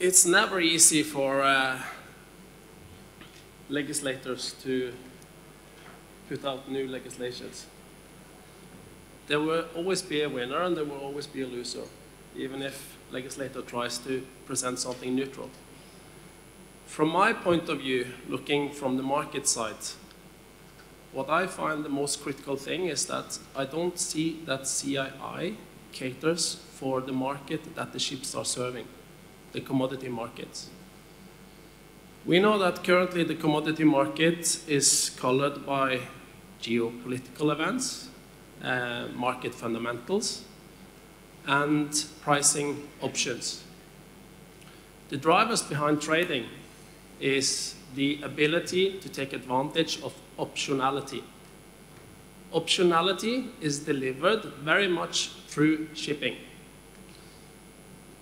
It's 0.00 0.26
never 0.26 0.60
easy 0.60 1.02
for 1.02 1.42
uh, 1.42 1.80
legislators 3.68 4.54
to 4.62 4.92
put 6.28 6.44
out 6.44 6.70
new 6.70 6.88
legislations 6.88 7.66
there 9.26 9.40
will 9.40 9.64
always 9.74 10.02
be 10.02 10.22
a 10.22 10.28
winner 10.28 10.62
and 10.62 10.76
there 10.76 10.84
will 10.84 10.98
always 10.98 11.26
be 11.26 11.42
a 11.42 11.46
loser, 11.46 11.84
even 12.36 12.62
if 12.62 12.96
legislator 13.10 13.62
tries 13.62 13.98
to 13.98 14.26
present 14.46 14.78
something 14.78 15.14
neutral. 15.14 15.50
From 16.86 17.08
my 17.08 17.32
point 17.32 17.68
of 17.68 17.78
view, 17.78 18.06
looking 18.28 18.70
from 18.70 18.96
the 18.96 19.02
market 19.02 19.46
side, 19.46 19.76
what 21.14 21.30
I 21.30 21.46
find 21.46 21.84
the 21.84 21.88
most 21.88 22.22
critical 22.22 22.56
thing 22.56 22.86
is 22.86 23.06
that 23.06 23.38
I 23.54 23.64
don't 23.64 23.98
see 23.98 24.40
that 24.46 24.62
CII 24.62 25.54
caters 25.92 26.56
for 26.72 27.00
the 27.00 27.12
market 27.12 27.76
that 27.76 27.92
the 27.92 28.00
ships 28.00 28.34
are 28.34 28.44
serving, 28.44 28.86
the 29.52 29.60
commodity 29.60 30.08
markets. 30.08 30.70
We 32.26 32.40
know 32.40 32.58
that 32.58 32.82
currently 32.82 33.22
the 33.22 33.36
commodity 33.36 33.84
market 33.84 34.58
is 34.66 35.10
colored 35.10 35.64
by 35.64 36.00
geopolitical 36.60 37.52
events, 37.52 38.08
uh, 38.62 39.06
market 39.14 39.54
fundamentals, 39.54 40.42
and 41.46 42.04
pricing 42.22 42.88
options. 43.02 43.62
The 45.10 45.16
drivers 45.16 45.62
behind 45.62 46.00
trading 46.00 46.46
is 47.20 47.76
the 47.94 48.20
ability 48.22 48.98
to 48.98 49.08
take 49.08 49.32
advantage 49.32 50.02
of 50.02 50.12
optionality. 50.38 51.22
Optionality 52.52 53.48
is 53.60 53.80
delivered 53.80 54.44
very 54.62 54.88
much 54.88 55.30
through 55.48 55.88
shipping. 55.94 56.36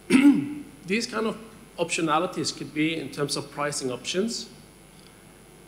These 0.86 1.06
kind 1.06 1.26
of 1.26 1.38
optionalities 1.78 2.56
could 2.56 2.74
be 2.74 2.96
in 2.96 3.10
terms 3.10 3.36
of 3.36 3.50
pricing 3.50 3.90
options, 3.90 4.48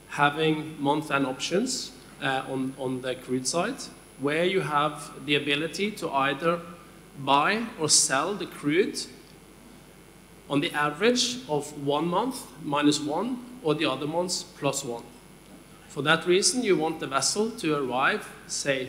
having 0.09 0.81
month-end 0.83 1.27
options 1.27 1.93
uh, 2.23 2.43
on, 2.49 2.75
on 2.79 3.01
the 3.01 3.15
crude 3.15 3.47
side, 3.47 3.77
where 4.21 4.45
you 4.45 4.61
have 4.61 5.11
the 5.27 5.35
ability 5.35 5.91
to 5.93 6.11
either 6.11 6.61
buy 7.19 7.67
or 7.81 7.89
sell 7.89 8.35
the 8.35 8.47
crude 8.47 8.99
on 10.49 10.61
the 10.61 10.73
average 10.73 11.39
of 11.49 11.73
one 11.87 12.07
month 12.07 12.47
minus 12.63 13.01
one, 13.01 13.45
or 13.63 13.75
the 13.75 13.87
other 13.87 14.07
months 14.07 14.43
plus 14.43 14.85
one. 14.85 15.03
For 15.95 16.03
that 16.03 16.27
reason, 16.27 16.65
you 16.65 16.77
want 16.77 16.99
the 16.99 17.07
vessel 17.07 17.53
to 17.53 17.77
arrive, 17.77 18.29
say, 18.49 18.89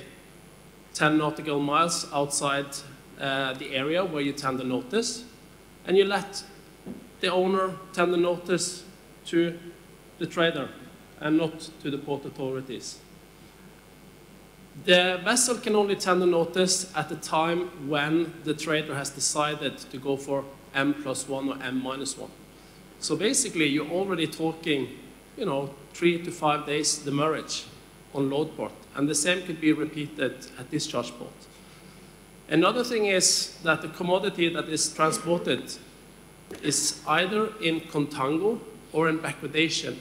10 0.95 1.19
nautical 1.19 1.59
miles 1.59 2.11
outside 2.11 2.65
uh, 3.21 3.53
the 3.53 3.75
area 3.75 4.03
where 4.03 4.23
you 4.23 4.33
tender 4.33 4.63
notice, 4.63 5.23
and 5.85 5.95
you 5.95 6.05
let 6.05 6.43
the 7.19 7.31
owner 7.31 7.75
tender 7.93 8.17
notice 8.17 8.83
to 9.27 9.55
the 10.17 10.25
trader 10.25 10.67
and 11.19 11.37
not 11.37 11.69
to 11.83 11.91
the 11.91 11.99
port 11.99 12.25
authorities. 12.25 12.97
The 14.85 15.21
vessel 15.23 15.57
can 15.57 15.75
only 15.75 15.97
tender 15.97 16.25
notice 16.25 16.91
at 16.95 17.09
the 17.09 17.17
time 17.17 17.87
when 17.87 18.33
the 18.45 18.55
trader 18.55 18.95
has 18.95 19.11
decided 19.11 19.77
to 19.77 19.97
go 19.99 20.17
for 20.17 20.43
M 20.73 20.95
plus 21.03 21.29
one 21.29 21.49
or 21.49 21.61
M 21.61 21.83
minus 21.83 22.17
one. 22.17 22.31
So 22.99 23.15
basically, 23.15 23.67
you're 23.67 23.91
already 23.91 24.25
talking, 24.25 24.89
you 25.37 25.45
know, 25.45 25.69
three 25.93 26.21
to 26.23 26.31
five 26.31 26.65
days 26.65 26.97
demurrage 26.99 27.65
on 28.13 28.29
load 28.29 28.55
port, 28.55 28.73
and 28.95 29.09
the 29.09 29.15
same 29.15 29.45
could 29.45 29.59
be 29.59 29.73
repeated 29.73 30.47
at 30.57 30.71
discharge 30.71 31.11
port. 31.17 31.33
Another 32.47 32.83
thing 32.83 33.07
is 33.07 33.57
that 33.63 33.81
the 33.81 33.87
commodity 33.89 34.49
that 34.49 34.69
is 34.69 34.93
transported 34.93 35.73
is 36.61 37.01
either 37.07 37.51
in 37.61 37.81
contango 37.81 38.59
or 38.93 39.09
in 39.09 39.19
backwardation. 39.19 39.97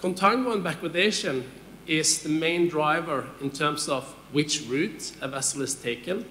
Contango 0.00 0.52
and 0.52 0.64
backwardation 0.64 1.44
is 1.86 2.22
the 2.22 2.28
main 2.28 2.68
driver 2.68 3.28
in 3.40 3.50
terms 3.50 3.88
of 3.88 4.04
which 4.32 4.66
route 4.68 5.12
a 5.20 5.28
vessel 5.28 5.62
is 5.62 5.74
taken, 5.74 6.24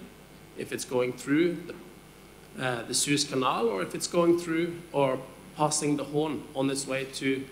if 0.57 0.71
it's 0.71 0.85
going 0.85 1.13
through 1.13 1.57
the, 2.57 2.63
uh, 2.63 2.83
the 2.83 2.93
Suez 2.93 3.23
Canal 3.23 3.67
or 3.67 3.81
if 3.81 3.95
it's 3.95 4.07
going 4.07 4.37
through 4.37 4.75
or 4.91 5.17
passing 5.55 5.97
the 5.97 6.03
Horn 6.03 6.43
on 6.55 6.69
its 6.69 6.85
way 6.85 7.05
to 7.05 7.45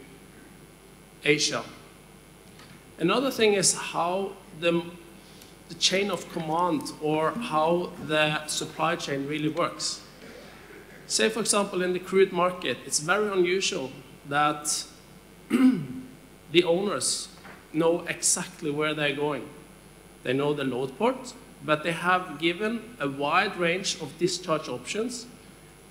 Asia. 1.23 1.63
Another 2.97 3.31
thing 3.31 3.53
is 3.53 3.73
how 3.73 4.33
the, 4.59 4.83
the 5.69 5.75
chain 5.75 6.11
of 6.11 6.31
command 6.31 6.83
or 7.01 7.31
how 7.31 7.91
the 8.05 8.45
supply 8.47 8.95
chain 8.95 9.27
really 9.27 9.49
works. 9.49 10.01
Say, 11.07 11.29
for 11.29 11.39
example, 11.39 11.81
in 11.81 11.93
the 11.93 11.99
crude 11.99 12.31
market, 12.31 12.77
it's 12.85 12.99
very 12.99 13.31
unusual 13.31 13.91
that 14.29 14.85
the 15.49 16.63
owners 16.63 17.27
know 17.73 18.01
exactly 18.07 18.71
where 18.71 18.93
they're 18.93 19.15
going. 19.15 19.49
They 20.23 20.33
know 20.33 20.53
the 20.53 20.63
load 20.63 20.97
port, 20.97 21.33
but 21.65 21.83
they 21.83 21.91
have 21.91 22.39
given 22.39 22.95
a 22.99 23.09
wide 23.09 23.57
range 23.57 23.99
of 24.01 24.17
discharge 24.17 24.69
options, 24.69 25.25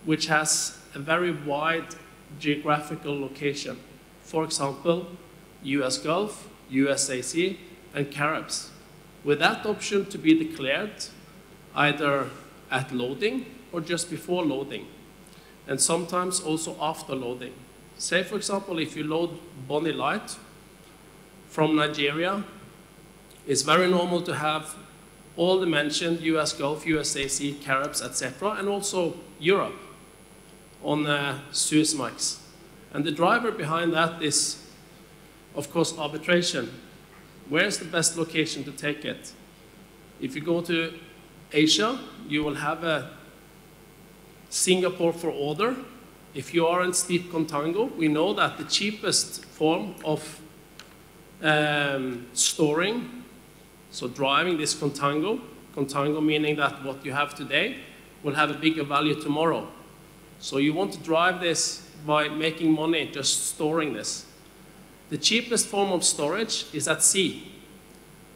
which 0.04 0.26
has 0.26 0.78
a 0.94 0.98
very 0.98 1.32
wide 1.32 1.94
geographical 2.38 3.18
location. 3.20 3.78
For 4.30 4.44
example, 4.44 5.08
US 5.64 5.98
Gulf, 5.98 6.48
USAC, 6.70 7.56
and 7.92 8.08
Caribs. 8.12 8.70
With 9.24 9.40
that 9.40 9.66
option 9.66 10.06
to 10.06 10.18
be 10.18 10.38
declared 10.38 11.06
either 11.74 12.30
at 12.70 12.92
loading 12.92 13.46
or 13.72 13.80
just 13.80 14.08
before 14.08 14.44
loading 14.44 14.86
and 15.66 15.80
sometimes 15.80 16.38
also 16.38 16.76
after 16.80 17.16
loading. 17.16 17.54
Say, 17.98 18.22
for 18.22 18.36
example, 18.36 18.78
if 18.78 18.96
you 18.96 19.02
load 19.02 19.36
Bonny 19.66 19.90
Light 19.90 20.36
from 21.48 21.74
Nigeria, 21.74 22.44
it's 23.48 23.62
very 23.62 23.90
normal 23.90 24.22
to 24.22 24.36
have 24.36 24.76
all 25.36 25.58
the 25.58 25.66
mentioned 25.66 26.20
US 26.20 26.52
Gulf, 26.52 26.84
USAC, 26.84 27.60
Caribs, 27.62 28.00
etc., 28.00 28.50
and 28.60 28.68
also 28.68 29.14
Europe 29.40 29.74
on 30.84 31.04
uh, 31.08 31.40
Suezmax. 31.50 32.39
And 32.92 33.04
the 33.04 33.12
driver 33.12 33.52
behind 33.52 33.92
that 33.92 34.22
is, 34.22 34.66
of 35.54 35.70
course, 35.70 35.96
arbitration. 35.96 36.70
Where's 37.48 37.78
the 37.78 37.84
best 37.84 38.16
location 38.16 38.64
to 38.64 38.72
take 38.72 39.04
it? 39.04 39.32
If 40.20 40.34
you 40.34 40.40
go 40.40 40.60
to 40.62 40.92
Asia, 41.52 41.98
you 42.28 42.44
will 42.44 42.54
have 42.54 42.84
a 42.84 43.10
Singapore 44.50 45.12
for 45.12 45.30
order. 45.30 45.76
If 46.34 46.54
you 46.54 46.66
are 46.66 46.84
in 46.84 46.92
steep 46.92 47.32
contango, 47.32 47.94
we 47.96 48.08
know 48.08 48.34
that 48.34 48.58
the 48.58 48.64
cheapest 48.64 49.44
form 49.44 49.94
of 50.04 50.40
um, 51.42 52.26
storing, 52.32 53.24
so 53.90 54.08
driving 54.08 54.58
this 54.58 54.74
contango, 54.74 55.40
contango 55.74 56.22
meaning 56.24 56.56
that 56.56 56.84
what 56.84 57.04
you 57.04 57.12
have 57.12 57.34
today 57.34 57.78
will 58.22 58.34
have 58.34 58.50
a 58.50 58.54
bigger 58.54 58.84
value 58.84 59.20
tomorrow. 59.20 59.66
So 60.40 60.56
you 60.56 60.74
want 60.74 60.92
to 60.92 60.98
drive 60.98 61.40
this 61.40 61.86
by 62.06 62.28
making 62.28 62.72
money 62.72 63.10
just 63.12 63.46
storing 63.46 63.92
this. 63.92 64.26
The 65.10 65.18
cheapest 65.18 65.66
form 65.66 65.92
of 65.92 66.04
storage 66.04 66.66
is 66.72 66.88
at 66.88 67.02
sea. 67.02 67.52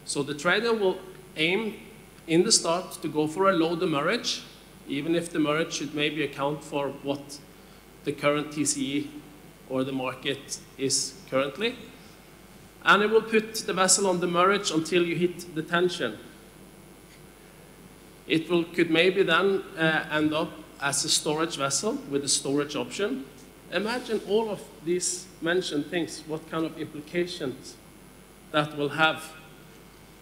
So 0.05 0.23
the 0.23 0.35
trader 0.35 0.73
will 0.73 0.99
aim 1.37 1.75
in 2.27 2.45
the 2.45 2.53
start 2.53 2.93
to 3.03 3.09
go 3.09 3.27
for 3.27 3.51
a 3.51 3.53
low 3.53 3.75
demurrage 3.75 4.43
even 4.89 5.15
if 5.15 5.29
the 5.29 5.39
demurrage 5.39 5.75
should 5.75 5.95
maybe 5.95 6.23
account 6.23 6.63
for 6.63 6.89
what 7.03 7.39
the 8.05 8.13
current 8.13 8.51
TCE 8.51 9.09
or 9.69 9.85
the 9.85 9.93
market 9.93 10.59
is 10.77 11.15
currently. 11.31 11.77
And 12.85 13.03
it 13.03 13.11
will 13.11 13.23
put 13.23 13.55
the 13.55 13.73
vessel 13.73 14.07
on 14.07 14.21
demurrage 14.21 14.71
until 14.71 15.05
you 15.07 15.17
hit 15.17 15.55
the 15.55 15.63
tension. 15.63 16.19
It 18.27 18.51
will, 18.51 18.65
could 18.65 18.91
maybe 18.91 19.23
then 19.23 19.63
uh, 19.79 20.05
end 20.11 20.35
up 20.35 20.51
as 20.81 21.05
a 21.05 21.09
storage 21.09 21.57
vessel 21.57 21.99
with 22.11 22.25
a 22.25 22.29
storage 22.29 22.77
option. 22.77 23.25
Imagine 23.73 24.21
all 24.29 24.51
of 24.51 24.61
these 24.85 25.27
mentioned 25.41 25.87
things, 25.87 26.23
what 26.27 26.49
kind 26.51 26.65
of 26.65 26.79
implications 26.79 27.77
that 28.53 28.77
will 28.77 28.91
have 28.91 29.33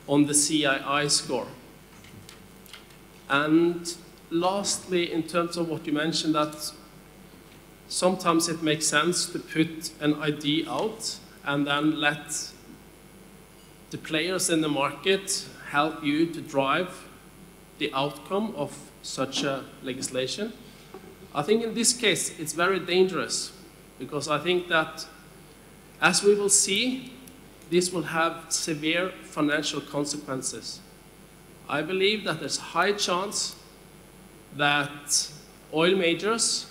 on 0.09 0.27
the 0.27 0.33
CII 0.33 1.11
score. 1.11 1.47
And 3.29 3.95
lastly, 4.31 5.13
in 5.13 5.23
terms 5.25 5.57
of 5.57 5.69
what 5.69 5.87
you 5.87 5.93
mentioned, 5.93 6.35
that 6.35 6.73
sometimes 7.89 8.49
it 8.49 8.63
makes 8.63 8.87
sense 8.87 9.27
to 9.27 9.39
put 9.39 9.91
an 10.01 10.15
ID 10.15 10.67
out 10.69 11.19
and 11.45 11.67
then 11.67 12.01
let 12.01 12.51
the 13.91 13.99
players 13.99 14.49
in 14.49 14.61
the 14.63 14.69
market 14.69 15.47
help 15.71 16.03
you 16.03 16.27
to 16.27 16.41
drive 16.41 17.09
the 17.79 17.93
outcome 17.93 18.55
of 18.57 18.92
such 19.03 19.43
a 19.43 19.65
legislation. 19.83 20.53
I 21.35 21.43
think 21.43 21.63
in 21.63 21.75
this 21.75 21.93
case 21.93 22.39
it's 22.39 22.53
very 22.53 22.81
dangerous 22.81 23.53
because 23.99 24.29
I 24.29 24.39
think 24.39 24.69
that 24.69 25.07
as 26.01 26.23
we 26.23 26.35
will 26.35 26.49
see, 26.49 27.13
this 27.71 27.93
will 27.93 28.03
have 28.03 28.47
severe 28.53 29.13
financial 29.23 29.81
consequences. 29.81 30.81
I 31.69 31.81
believe 31.83 32.25
that 32.25 32.41
there's 32.41 32.59
a 32.59 32.63
high 32.77 32.93
chance 32.93 33.57
that 34.57 35.31
oil 35.73 35.97
majors 35.97 36.67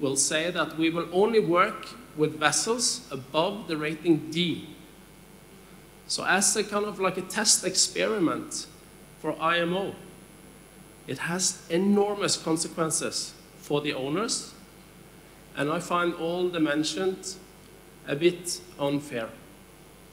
will 0.00 0.16
say 0.16 0.50
that 0.50 0.76
we 0.76 0.90
will 0.90 1.08
only 1.12 1.40
work 1.40 1.88
with 2.16 2.38
vessels 2.38 3.06
above 3.10 3.68
the 3.68 3.76
rating 3.76 4.30
D. 4.30 4.68
So 6.06 6.24
as 6.24 6.56
a 6.56 6.64
kind 6.64 6.84
of 6.84 6.98
like 6.98 7.16
a 7.16 7.22
test 7.22 7.64
experiment 7.64 8.66
for 9.20 9.40
IMO, 9.40 9.94
it 11.08 11.18
has 11.18 11.66
enormous 11.70 12.36
consequences 12.36 13.32
for 13.62 13.80
the 13.80 13.94
owners, 13.94 14.52
and 15.56 15.72
I 15.72 15.80
find 15.80 16.14
all 16.14 16.48
the 16.48 16.60
mentioned 16.60 17.34
a 18.06 18.14
bit 18.14 18.60
unfair. 18.78 19.28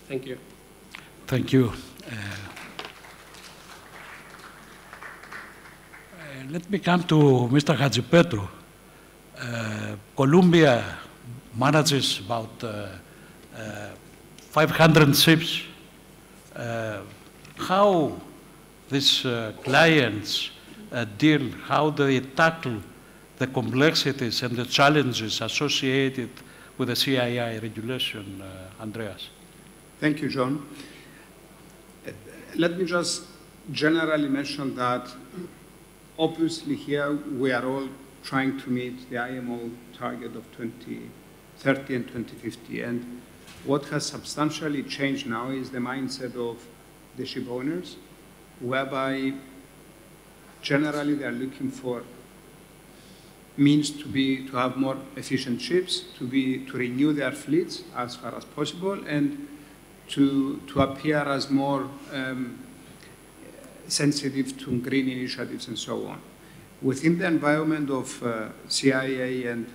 Thank 0.07 0.25
you. 0.25 0.37
Thank 1.27 1.51
you. 1.53 1.73
Uh, 2.07 2.11
let 6.49 6.69
me 6.69 6.79
come 6.79 7.03
to 7.03 7.49
Mr. 7.51 7.75
Hadjipetrou. 7.75 8.47
Uh, 9.37 9.95
Columbia 10.15 10.83
manages 11.53 12.19
about 12.19 12.63
uh, 12.63 12.87
uh, 13.57 13.89
500 14.51 15.15
ships. 15.15 15.63
Uh, 16.55 17.01
how 17.57 18.13
these 18.89 19.25
uh, 19.25 19.51
clients 19.63 20.49
uh, 20.49 20.54
deal, 21.03 21.51
how 21.65 21.89
do 21.89 22.05
they 22.05 22.21
tackle 22.21 22.81
the 23.37 23.47
complexities 23.47 24.41
and 24.43 24.55
the 24.55 24.65
challenges 24.65 25.41
associated 25.41 26.29
with 26.77 26.87
the 26.87 26.93
CII 26.93 27.61
regulation, 27.61 28.41
uh, 28.41 28.81
Andreas? 28.81 29.29
Thank 29.99 30.21
you, 30.21 30.29
John. 30.29 30.65
Let 32.55 32.77
me 32.77 32.85
just 32.85 33.23
generally 33.71 34.29
mention 34.29 34.75
that 34.75 35.13
obviously 36.17 36.75
here 36.75 37.13
we 37.13 37.51
are 37.51 37.65
all 37.65 37.89
trying 38.23 38.59
to 38.59 38.69
meet 38.69 39.09
the 39.09 39.17
IMO 39.17 39.69
target 39.93 40.35
of 40.35 40.45
2030 40.57 41.95
and 41.95 42.07
2050. 42.07 42.81
And 42.81 43.21
what 43.65 43.85
has 43.85 44.05
substantially 44.05 44.83
changed 44.83 45.27
now 45.27 45.49
is 45.49 45.69
the 45.69 45.79
mindset 45.79 46.35
of 46.35 46.65
the 47.17 47.25
ship 47.25 47.49
owners, 47.49 47.97
whereby 48.59 49.33
generally 50.65 51.13
they 51.13 51.25
are 51.25 51.31
looking 51.31 51.69
for 51.69 52.03
means 53.55 53.89
to 53.91 54.07
be 54.07 54.45
to 54.49 54.57
have 54.57 54.75
more 54.75 54.97
efficient 55.15 55.61
ships, 55.61 56.03
to 56.17 56.27
be 56.27 56.65
to 56.65 56.77
renew 56.77 57.13
their 57.13 57.31
fleets 57.31 57.83
as 57.95 58.15
far 58.15 58.35
as 58.35 58.43
possible, 58.43 58.99
and 59.07 59.47
to 60.09 60.59
to 60.67 60.81
appear 60.81 61.19
as 61.19 61.49
more 61.49 61.87
um, 62.11 62.59
sensitive 63.87 64.57
to 64.57 64.81
green 64.81 65.07
initiatives 65.07 65.67
and 65.67 65.77
so 65.77 66.07
on. 66.07 66.19
Within 66.81 67.19
the 67.19 67.27
environment 67.27 67.89
of 67.89 68.21
uh, 68.23 68.49
CII 68.67 69.47
and 69.47 69.67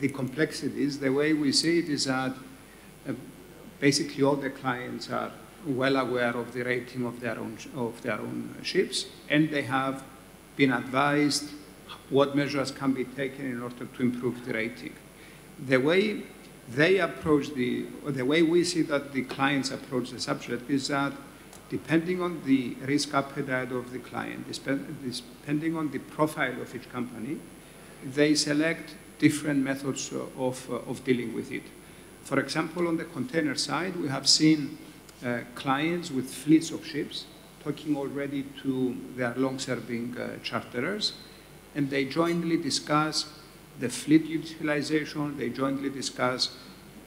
the 0.00 0.08
complexities, 0.08 0.98
the 0.98 1.10
way 1.10 1.32
we 1.32 1.52
see 1.52 1.78
it 1.78 1.88
is 1.88 2.04
that 2.04 2.32
uh, 3.08 3.12
basically 3.80 4.24
all 4.24 4.36
the 4.36 4.50
clients 4.50 5.08
are 5.08 5.30
well 5.64 5.96
aware 5.96 6.36
of 6.36 6.52
the 6.52 6.62
rating 6.62 7.06
of 7.06 7.20
their 7.20 7.38
own 7.38 7.56
of 7.76 8.02
their 8.02 8.20
own 8.20 8.54
ships, 8.62 9.06
and 9.30 9.50
they 9.50 9.62
have 9.62 10.02
been 10.56 10.72
advised 10.72 11.50
what 12.10 12.36
measures 12.36 12.70
can 12.70 12.92
be 12.92 13.04
taken 13.04 13.46
in 13.46 13.62
order 13.62 13.84
to 13.84 14.02
improve 14.02 14.44
the 14.44 14.52
rating. 14.52 14.94
The 15.66 15.78
way 15.78 16.22
they 16.68 16.98
approach 16.98 17.54
the, 17.54 17.86
the 18.06 18.24
way 18.24 18.42
we 18.42 18.64
see 18.64 18.82
that 18.82 19.12
the 19.12 19.22
clients 19.22 19.70
approach 19.70 20.10
the 20.10 20.20
subject 20.20 20.68
is 20.70 20.88
that 20.88 21.12
depending 21.68 22.22
on 22.22 22.42
the 22.44 22.74
risk 22.82 23.14
appetite 23.14 23.72
of 23.72 23.92
the 23.92 23.98
client, 23.98 24.46
depending 24.48 25.76
on 25.76 25.90
the 25.90 25.98
profile 25.98 26.60
of 26.60 26.74
each 26.74 26.88
company, 26.90 27.38
they 28.04 28.34
select 28.34 28.94
different 29.18 29.62
methods 29.64 30.12
of, 30.38 30.70
of 30.70 31.02
dealing 31.04 31.34
with 31.34 31.50
it. 31.50 31.62
For 32.22 32.38
example, 32.38 32.88
on 32.88 32.96
the 32.96 33.04
container 33.04 33.54
side, 33.54 33.96
we 33.96 34.08
have 34.08 34.28
seen 34.28 34.78
uh, 35.24 35.40
clients 35.54 36.10
with 36.10 36.32
fleets 36.32 36.70
of 36.70 36.84
ships 36.84 37.24
talking 37.66 37.96
already 37.96 38.44
to 38.62 38.96
their 39.16 39.34
long-serving 39.34 40.16
uh, 40.16 40.38
charterers, 40.44 41.14
and 41.74 41.90
they 41.90 42.04
jointly 42.04 42.56
discuss 42.56 43.26
the 43.80 43.88
fleet 43.88 44.24
utilization, 44.24 45.36
they 45.36 45.48
jointly 45.48 45.90
discuss 45.90 46.56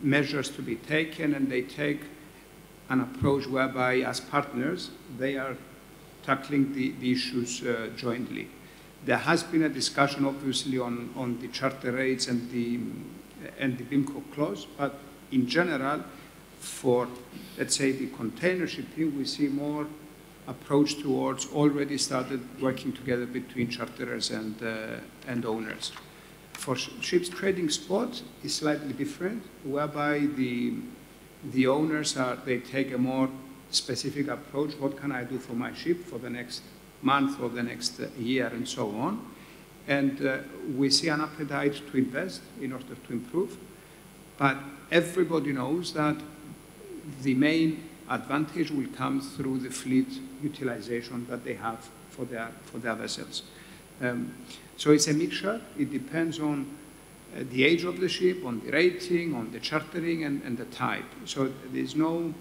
measures 0.02 0.50
to 0.50 0.62
be 0.62 0.76
taken, 0.76 1.34
and 1.34 1.50
they 1.50 1.62
take 1.62 2.02
an 2.90 3.00
approach 3.00 3.48
whereby, 3.48 4.00
as 4.00 4.20
partners, 4.20 4.92
they 5.18 5.38
are 5.38 5.56
tackling 6.24 6.74
the, 6.74 6.92
the 7.00 7.14
issues 7.14 7.64
uh, 7.64 7.90
jointly. 7.96 8.50
There 9.06 9.18
has 9.18 9.44
been 9.44 9.64
a 9.64 9.70
discussion, 9.70 10.26
obviously, 10.26 10.78
on, 10.78 11.10
on 11.16 11.40
the 11.40 11.48
charter 11.48 11.94
rates 11.94 12.28
and 12.28 12.52
the, 12.52 12.80
and 13.58 13.78
the 13.78 13.86
BIMCO 13.86 14.24
clause, 14.34 14.68
but 14.78 15.00
in 15.32 15.48
general, 15.48 16.04
for, 16.60 17.08
let's 17.58 17.78
say, 17.78 17.94
the 17.94 18.08
container 18.08 18.68
shipping, 18.68 19.18
we 19.18 19.24
see 19.24 19.48
more 19.48 19.88
approach 20.50 21.00
towards 21.00 21.46
already 21.54 21.98
started 21.98 22.42
working 22.60 22.92
together 22.92 23.26
between 23.26 23.70
charterers 23.70 24.32
and, 24.32 24.62
uh, 24.64 24.98
and 25.28 25.46
owners. 25.46 25.92
For 26.54 26.76
ships 26.76 27.30
trading 27.30 27.70
spot 27.70 28.22
is 28.44 28.56
slightly 28.56 28.94
different, 28.94 29.44
whereby 29.64 30.20
the, 30.36 30.74
the 31.52 31.68
owners 31.68 32.18
are, 32.18 32.36
they 32.36 32.58
take 32.58 32.92
a 32.92 32.98
more 32.98 33.30
specific 33.72 34.28
approach. 34.28 34.74
What 34.74 34.98
can 34.98 35.12
I 35.12 35.24
do 35.24 35.38
for 35.38 35.54
my 35.54 35.74
ship 35.74 36.04
for 36.06 36.18
the 36.18 36.30
next 36.30 36.64
month 37.02 37.40
or 37.40 37.50
the 37.50 37.64
next 37.64 38.00
year 38.18 38.48
and 38.48 38.68
so 38.68 38.90
on? 38.90 39.26
And 39.88 40.26
uh, 40.26 40.40
we 40.76 40.90
see 40.90 41.08
an 41.10 41.22
appetite 41.22 41.82
to 41.92 41.98
invest 41.98 42.42
in 42.60 42.74
order 42.74 42.96
to 42.96 43.14
improve. 43.14 43.58
But 44.38 44.58
everybody 44.92 45.54
knows 45.54 45.94
that 45.94 46.18
the 47.22 47.36
main 47.36 47.84
advantage 48.10 48.72
will 48.72 48.88
come 48.96 49.22
through 49.22 49.60
the 49.60 49.70
fleet 49.70 50.20
utilization 50.42 51.26
that 51.30 51.44
they 51.44 51.54
have 51.54 51.88
for 52.10 52.26
their, 52.26 52.50
for 52.64 52.80
their 52.80 52.96
vessels. 52.96 53.44
Um, 54.02 54.34
so 54.78 54.92
it's 54.92 55.08
a 55.08 55.14
mixture. 55.14 55.62
It 55.78 55.92
depends 55.92 56.40
on 56.40 56.66
uh, 57.36 57.44
the 57.52 57.64
age 57.66 57.84
of 57.84 58.00
the 58.00 58.10
ship, 58.10 58.46
on 58.46 58.62
the 58.62 58.72
rating, 58.72 59.36
on 59.36 59.52
the 59.52 59.60
chartering, 59.60 60.24
and, 60.24 60.42
and 60.44 60.58
the 60.58 60.66
type. 60.66 61.06
So 61.26 61.52
there's 61.72 61.96
no, 61.96 62.34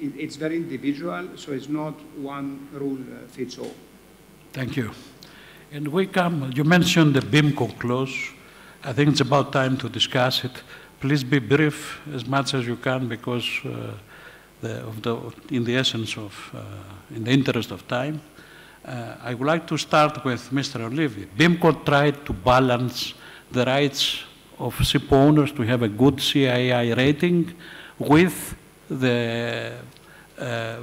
it, 0.00 0.12
it's 0.16 0.36
very 0.36 0.56
individual, 0.56 1.36
so 1.36 1.52
it's 1.52 1.68
not 1.68 1.94
one 2.16 2.68
rule 2.72 2.98
uh, 3.00 3.26
fits 3.28 3.58
all. 3.58 3.74
Thank 4.52 4.76
you. 4.76 4.90
And 5.72 5.88
we 5.88 6.06
come, 6.06 6.52
you 6.54 6.64
mentioned 6.64 7.14
the 7.14 7.20
BIMCO 7.20 7.78
clause. 7.78 8.14
I 8.84 8.92
think 8.92 9.10
it's 9.10 9.20
about 9.20 9.52
time 9.52 9.78
to 9.78 9.88
discuss 9.88 10.44
it. 10.44 10.62
Please 11.00 11.24
be 11.24 11.38
brief 11.38 12.00
as 12.12 12.26
much 12.26 12.52
as 12.52 12.66
you 12.66 12.76
can 12.76 13.08
because 13.08 13.48
uh, 13.64 13.94
the, 14.62 14.86
of 14.86 15.02
the, 15.02 15.16
in 15.54 15.64
the 15.64 15.76
essence 15.76 16.16
of, 16.16 16.50
uh, 16.54 16.60
in 17.14 17.24
the 17.24 17.30
interest 17.30 17.70
of 17.70 17.86
time. 17.86 18.20
Uh, 18.84 19.14
I 19.22 19.34
would 19.34 19.46
like 19.46 19.66
to 19.66 19.76
start 19.76 20.24
with 20.24 20.50
Mr. 20.50 20.80
Olivi. 20.80 21.26
BIMCO 21.26 21.84
tried 21.84 22.24
to 22.24 22.32
balance 22.32 23.14
the 23.50 23.64
rights 23.64 24.22
of 24.58 24.74
ship 24.84 25.12
owners 25.12 25.52
to 25.52 25.62
have 25.62 25.82
a 25.82 25.88
good 25.88 26.16
CII 26.16 26.96
rating 26.96 27.54
with 27.98 28.56
the 28.88 29.72
uh, 30.38 30.76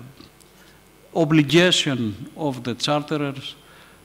obligation 1.16 2.30
of 2.38 2.64
the 2.64 2.76
charterers 2.76 3.56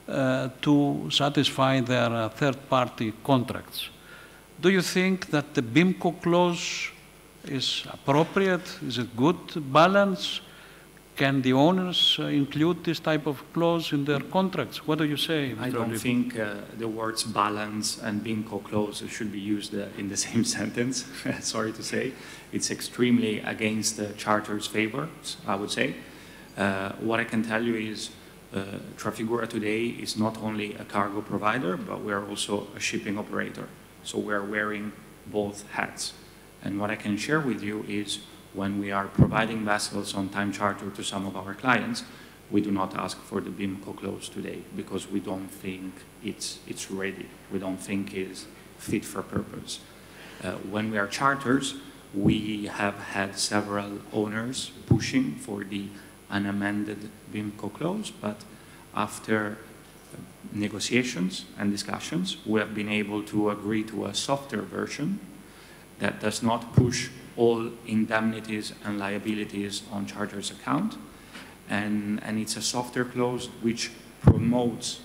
uh, 0.08 0.48
to 0.60 1.08
satisfy 1.10 1.80
their 1.80 2.10
uh, 2.10 2.28
third-party 2.28 3.12
contracts. 3.22 3.88
Do 4.60 4.70
you 4.70 4.82
think 4.82 5.30
that 5.30 5.54
the 5.54 5.62
BIMCO 5.62 6.20
clause 6.22 6.90
is 7.48 7.84
appropriate? 7.92 8.78
Is 8.86 8.98
it 8.98 9.16
good 9.16 9.72
balance? 9.72 10.40
Can 11.16 11.42
the 11.42 11.52
owners 11.52 12.16
uh, 12.18 12.24
include 12.24 12.82
this 12.82 12.98
type 12.98 13.26
of 13.28 13.40
clause 13.52 13.92
in 13.92 14.04
their 14.04 14.18
contracts? 14.18 14.84
What 14.84 14.98
do 14.98 15.04
you 15.04 15.16
say? 15.16 15.54
Mr. 15.56 15.62
I 15.62 15.70
don't 15.70 15.96
think 15.96 16.36
uh, 16.36 16.54
the 16.76 16.88
words 16.88 17.22
balance 17.22 18.02
and 18.02 18.24
BIMCO 18.24 18.64
clause 18.64 19.02
should 19.08 19.30
be 19.30 19.38
used 19.38 19.74
uh, 19.74 19.86
in 19.96 20.08
the 20.08 20.16
same 20.26 20.44
sentence. 20.44 21.04
Sorry 21.40 21.72
to 21.72 21.82
say. 21.84 22.12
It's 22.52 22.70
extremely 22.72 23.38
against 23.40 23.96
the 23.96 24.12
charter's 24.14 24.66
favors, 24.66 25.36
I 25.46 25.54
would 25.54 25.70
say. 25.70 25.94
Uh, 26.56 26.92
what 26.94 27.20
I 27.20 27.24
can 27.24 27.44
tell 27.44 27.62
you 27.62 27.76
is 27.76 28.10
uh, 28.52 28.64
Trafigura 28.96 29.48
today 29.48 29.86
is 29.86 30.16
not 30.16 30.36
only 30.38 30.74
a 30.74 30.84
cargo 30.84 31.20
provider, 31.20 31.76
but 31.76 32.02
we 32.02 32.12
are 32.12 32.26
also 32.28 32.66
a 32.76 32.80
shipping 32.80 33.18
operator. 33.18 33.68
So 34.02 34.18
we 34.18 34.34
are 34.34 34.44
wearing 34.44 34.92
both 35.26 35.68
hats. 35.70 36.12
And 36.64 36.80
what 36.80 36.90
I 36.90 36.96
can 36.96 37.16
share 37.16 37.40
with 37.40 37.62
you 37.62 37.84
is 37.86 38.20
when 38.54 38.80
we 38.80 38.90
are 38.90 39.06
providing 39.06 39.64
vessels 39.64 40.14
on 40.14 40.30
time 40.30 40.52
charter 40.52 40.90
to 40.90 41.04
some 41.04 41.26
of 41.26 41.36
our 41.36 41.54
clients, 41.54 42.04
we 42.50 42.60
do 42.60 42.70
not 42.70 42.96
ask 42.96 43.20
for 43.22 43.40
the 43.40 43.50
BIMCO 43.50 43.96
clause 43.96 44.28
today 44.28 44.60
because 44.76 45.08
we 45.10 45.20
don't 45.20 45.48
think 45.48 45.92
it's, 46.22 46.58
it's 46.66 46.90
ready. 46.90 47.26
We 47.52 47.58
don't 47.58 47.78
think 47.78 48.14
it's 48.14 48.46
fit 48.78 49.04
for 49.04 49.22
purpose. 49.22 49.80
Uh, 50.42 50.52
when 50.70 50.90
we 50.90 50.98
are 50.98 51.06
charters, 51.06 51.74
we 52.14 52.66
have 52.66 52.94
had 52.94 53.38
several 53.38 53.98
owners 54.12 54.70
pushing 54.86 55.34
for 55.34 55.64
the 55.64 55.88
unamended 56.30 57.10
BIMCO 57.32 57.72
clause, 57.72 58.10
but 58.10 58.42
after 58.94 59.58
negotiations 60.52 61.44
and 61.58 61.70
discussions, 61.70 62.36
we 62.46 62.60
have 62.60 62.74
been 62.74 62.88
able 62.88 63.22
to 63.24 63.50
agree 63.50 63.82
to 63.82 64.06
a 64.06 64.14
softer 64.14 64.62
version 64.62 65.18
that 65.98 66.20
does 66.20 66.42
not 66.42 66.74
push 66.74 67.08
all 67.36 67.70
indemnities 67.86 68.72
and 68.84 68.98
liabilities 68.98 69.82
on 69.92 70.06
charter's 70.06 70.50
account. 70.50 70.96
And, 71.68 72.22
and 72.22 72.38
it's 72.38 72.56
a 72.56 72.62
softer 72.62 73.04
clause 73.04 73.48
which 73.62 73.90
promotes 74.22 75.00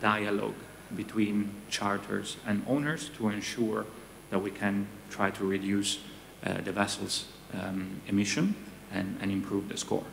dialogue 0.00 0.54
between 0.96 1.50
charters 1.68 2.36
and 2.46 2.62
owners 2.66 3.10
to 3.16 3.28
ensure 3.28 3.86
that 4.30 4.38
we 4.38 4.50
can 4.50 4.86
try 5.10 5.30
to 5.30 5.44
reduce 5.44 5.98
uh, 6.44 6.60
the 6.62 6.72
vessel's 6.72 7.26
um, 7.54 8.00
emission 8.08 8.54
and, 8.92 9.18
and 9.20 9.30
improve 9.30 9.68
the 9.68 9.76
score. 9.76 10.04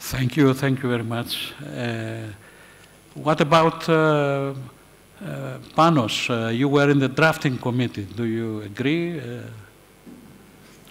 Thank 0.00 0.36
you, 0.36 0.54
thank 0.54 0.82
you 0.82 0.88
very 0.88 1.04
much. 1.04 1.52
Uh, 1.62 2.28
what 3.14 3.40
about 3.40 3.88
uh, 3.88 4.54
uh, 5.22 5.58
Panos? 5.76 6.28
Uh, 6.30 6.48
you 6.48 6.68
were 6.68 6.90
in 6.90 6.98
the 6.98 7.08
drafting 7.08 7.58
committee. 7.58 8.04
Do 8.04 8.24
you 8.24 8.62
agree? 8.62 9.18
Uh, 9.18 9.42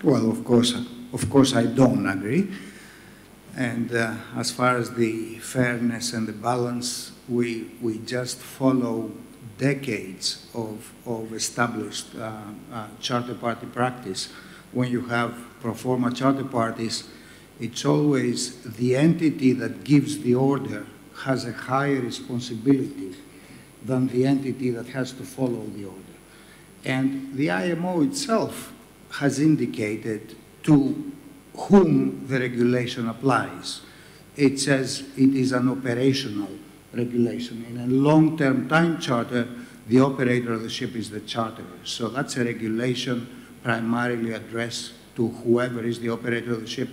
Well, 0.04 0.30
of 0.30 0.44
course, 0.46 0.76
of 1.12 1.28
course, 1.30 1.56
I 1.56 1.66
don't 1.66 2.06
agree. 2.06 2.52
And 3.56 3.92
uh, 3.92 4.14
as 4.36 4.52
far 4.52 4.78
as 4.78 4.92
the 4.92 5.40
fairness 5.40 6.14
and 6.14 6.28
the 6.28 6.34
balance, 6.34 7.14
we, 7.28 7.72
we 7.82 7.98
just 8.06 8.38
follow 8.38 9.10
decades 9.58 10.46
of, 10.54 10.94
of 11.06 11.34
established 11.34 12.14
uh, 12.16 12.88
charter 13.00 13.34
party 13.34 13.66
practice. 13.66 14.30
When 14.72 14.92
you 14.92 15.02
have 15.08 15.34
pro 15.62 15.74
forma 15.74 16.14
charter 16.14 16.44
parties, 16.44 17.06
it's 17.60 17.84
always 17.84 18.62
the 18.64 18.96
entity 18.96 19.54
that 19.54 19.84
gives 19.84 20.20
the 20.20 20.36
order 20.36 20.86
has 21.24 21.46
a 21.46 21.54
higher 21.54 22.00
responsibility 22.00 23.16
than 23.84 24.08
the 24.08 24.26
entity 24.26 24.70
that 24.72 24.88
has 24.88 25.12
to 25.14 25.24
follow 25.24 25.66
the 25.76 25.86
order. 25.86 26.02
And 26.86 27.36
the 27.36 27.52
IMO 27.52 28.02
itself 28.02 28.74
has 29.12 29.40
indicated 29.40 30.36
to 30.64 31.12
whom 31.56 32.28
the 32.28 32.40
regulation 32.40 33.08
applies. 33.08 33.82
It 34.36 34.60
says 34.60 35.04
it 35.18 35.36
is 35.36 35.52
an 35.52 35.70
operational 35.70 36.50
regulation. 36.94 37.66
In 37.70 37.80
a 37.80 37.88
long-term 37.88 38.70
time 38.70 39.00
charter, 39.00 39.48
the 39.88 40.00
operator 40.00 40.54
of 40.54 40.64
the 40.64 40.70
ship 40.70 40.96
is 40.96 41.10
the 41.10 41.22
charterer. 41.22 41.80
So 41.84 42.10
that's 42.10 42.38
a 42.38 42.44
regulation 42.44 43.46
primarily 43.64 44.34
addressed 44.34 44.94
to 45.16 45.30
whoever 45.30 45.84
is 45.84 46.00
the 46.00 46.10
operator 46.10 46.54
of 46.54 46.62
the 46.62 46.68
ship 46.68 46.90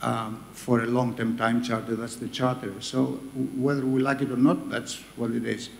um, 0.00 0.44
for 0.52 0.82
a 0.82 0.86
long-term 0.86 1.36
time 1.36 1.62
charter, 1.62 1.96
that's 1.96 2.16
the 2.16 2.28
charterer. 2.28 2.80
So 2.80 3.20
whether 3.56 3.84
we 3.84 4.00
like 4.00 4.20
it 4.22 4.30
or 4.30 4.36
not, 4.36 4.70
that's 4.70 4.96
what 5.16 5.32
it 5.32 5.44
is. 5.44 5.70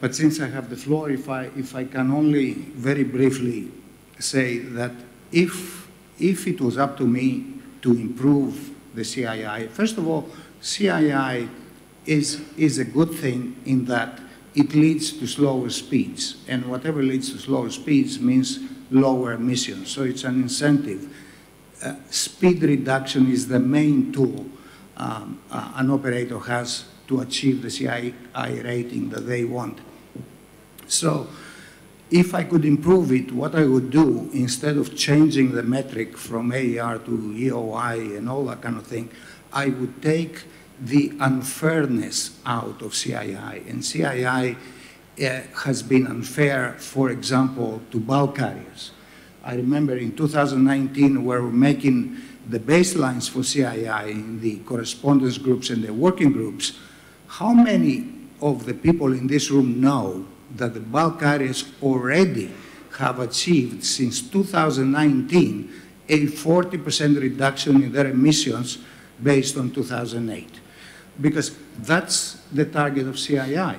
But 0.00 0.14
since 0.14 0.40
I 0.40 0.48
have 0.48 0.68
the 0.68 0.76
floor, 0.76 1.10
if 1.10 1.28
I, 1.28 1.44
if 1.56 1.74
I 1.74 1.84
can 1.84 2.10
only 2.10 2.52
very 2.52 3.04
briefly 3.04 3.70
say 4.18 4.58
that 4.58 4.92
if, 5.32 5.88
if 6.18 6.46
it 6.46 6.60
was 6.60 6.78
up 6.78 6.96
to 6.98 7.06
me 7.06 7.54
to 7.82 7.92
improve 7.92 8.70
the 8.94 9.02
CII, 9.02 9.70
first 9.70 9.96
of 9.98 10.06
all, 10.06 10.28
CII 10.60 11.48
is, 12.04 12.42
is 12.56 12.78
a 12.78 12.84
good 12.84 13.12
thing 13.12 13.56
in 13.64 13.84
that 13.86 14.20
it 14.54 14.74
leads 14.74 15.12
to 15.12 15.26
slower 15.26 15.68
speeds, 15.68 16.36
and 16.48 16.64
whatever 16.66 17.02
leads 17.02 17.30
to 17.32 17.38
slower 17.38 17.70
speeds 17.70 18.18
means 18.18 18.60
lower 18.90 19.32
emissions, 19.32 19.90
so 19.90 20.02
it's 20.02 20.24
an 20.24 20.40
incentive. 20.40 21.14
Uh, 21.82 21.94
speed 22.08 22.62
reduction 22.62 23.30
is 23.30 23.48
the 23.48 23.58
main 23.58 24.12
tool 24.12 24.46
um, 24.96 25.40
uh, 25.50 25.72
an 25.76 25.90
operator 25.90 26.38
has 26.38 26.86
to 27.08 27.20
achieve 27.20 27.62
the 27.62 27.68
CII 27.68 28.64
rating 28.64 29.10
that 29.10 29.26
they 29.26 29.44
want. 29.44 29.78
So 30.86 31.28
if 32.10 32.34
I 32.34 32.44
could 32.44 32.64
improve 32.64 33.12
it, 33.12 33.32
what 33.32 33.54
I 33.54 33.64
would 33.64 33.90
do, 33.90 34.30
instead 34.32 34.76
of 34.76 34.96
changing 34.96 35.52
the 35.52 35.62
metric 35.62 36.16
from 36.16 36.52
AER 36.52 36.98
to 36.98 37.10
EEOI 37.10 38.16
and 38.16 38.28
all 38.28 38.44
that 38.46 38.62
kind 38.62 38.76
of 38.76 38.86
thing, 38.86 39.10
I 39.52 39.66
would 39.66 40.02
take 40.02 40.44
the 40.80 41.12
unfairness 41.20 42.38
out 42.44 42.82
of 42.82 42.92
CII. 42.92 43.68
And 43.68 43.80
CII 43.82 44.56
uh, 44.56 45.62
has 45.64 45.82
been 45.82 46.06
unfair, 46.06 46.74
for 46.78 47.10
example, 47.10 47.80
to 47.90 47.98
bulk 47.98 48.36
carriers. 48.36 48.92
I 49.42 49.54
remember 49.54 49.96
in 49.96 50.14
2019, 50.14 51.24
we 51.24 51.36
were 51.36 51.42
making 51.42 52.18
the 52.48 52.60
baselines 52.60 53.28
for 53.28 53.40
CII 53.40 54.10
in 54.10 54.40
the 54.40 54.58
correspondence 54.58 55.38
groups 55.38 55.70
and 55.70 55.82
the 55.82 55.92
working 55.92 56.32
groups. 56.32 56.78
How 57.36 57.52
many 57.52 58.08
of 58.40 58.64
the 58.64 58.72
people 58.72 59.12
in 59.12 59.26
this 59.26 59.50
room 59.50 59.78
know 59.78 60.24
that 60.56 60.72
the 60.72 60.80
bulk 60.80 61.20
carriers 61.20 61.70
already 61.82 62.50
have 62.96 63.20
achieved 63.20 63.84
since 63.84 64.22
2019 64.22 65.70
a 66.08 66.26
40% 66.28 67.20
reduction 67.20 67.82
in 67.82 67.92
their 67.92 68.06
emissions 68.06 68.78
based 69.22 69.58
on 69.58 69.70
2008? 69.70 70.48
Because 71.20 71.54
that's 71.80 72.40
the 72.52 72.64
target 72.64 73.06
of 73.06 73.16
CII. 73.16 73.76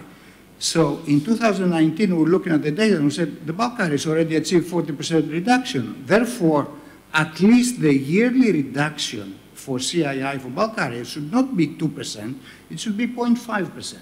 So 0.59 1.01
in 1.07 1.21
2019, 1.21 2.15
we 2.15 2.21
were 2.21 2.29
looking 2.29 2.53
at 2.53 2.61
the 2.61 2.69
data 2.69 2.97
and 2.97 3.05
we 3.05 3.09
said 3.11 3.47
the 3.47 3.53
bulk 3.53 3.77
carriers 3.77 4.05
already 4.05 4.35
achieved 4.35 4.71
40% 4.71 5.31
reduction. 5.31 6.05
Therefore, 6.05 6.67
at 7.11 7.39
least 7.39 7.81
the 7.81 7.91
yearly 7.91 8.51
reduction 8.51 9.39
for 9.67 9.79
CII 9.79 10.39
for 10.39 10.47
bulk 10.47 10.77
carriers 10.77 11.09
should 11.09 11.29
not 11.29 11.57
be 11.57 11.67
2%, 11.67 12.39
it 12.69 12.79
should 12.79 12.95
be 12.95 13.05
0.5%. 13.05 13.97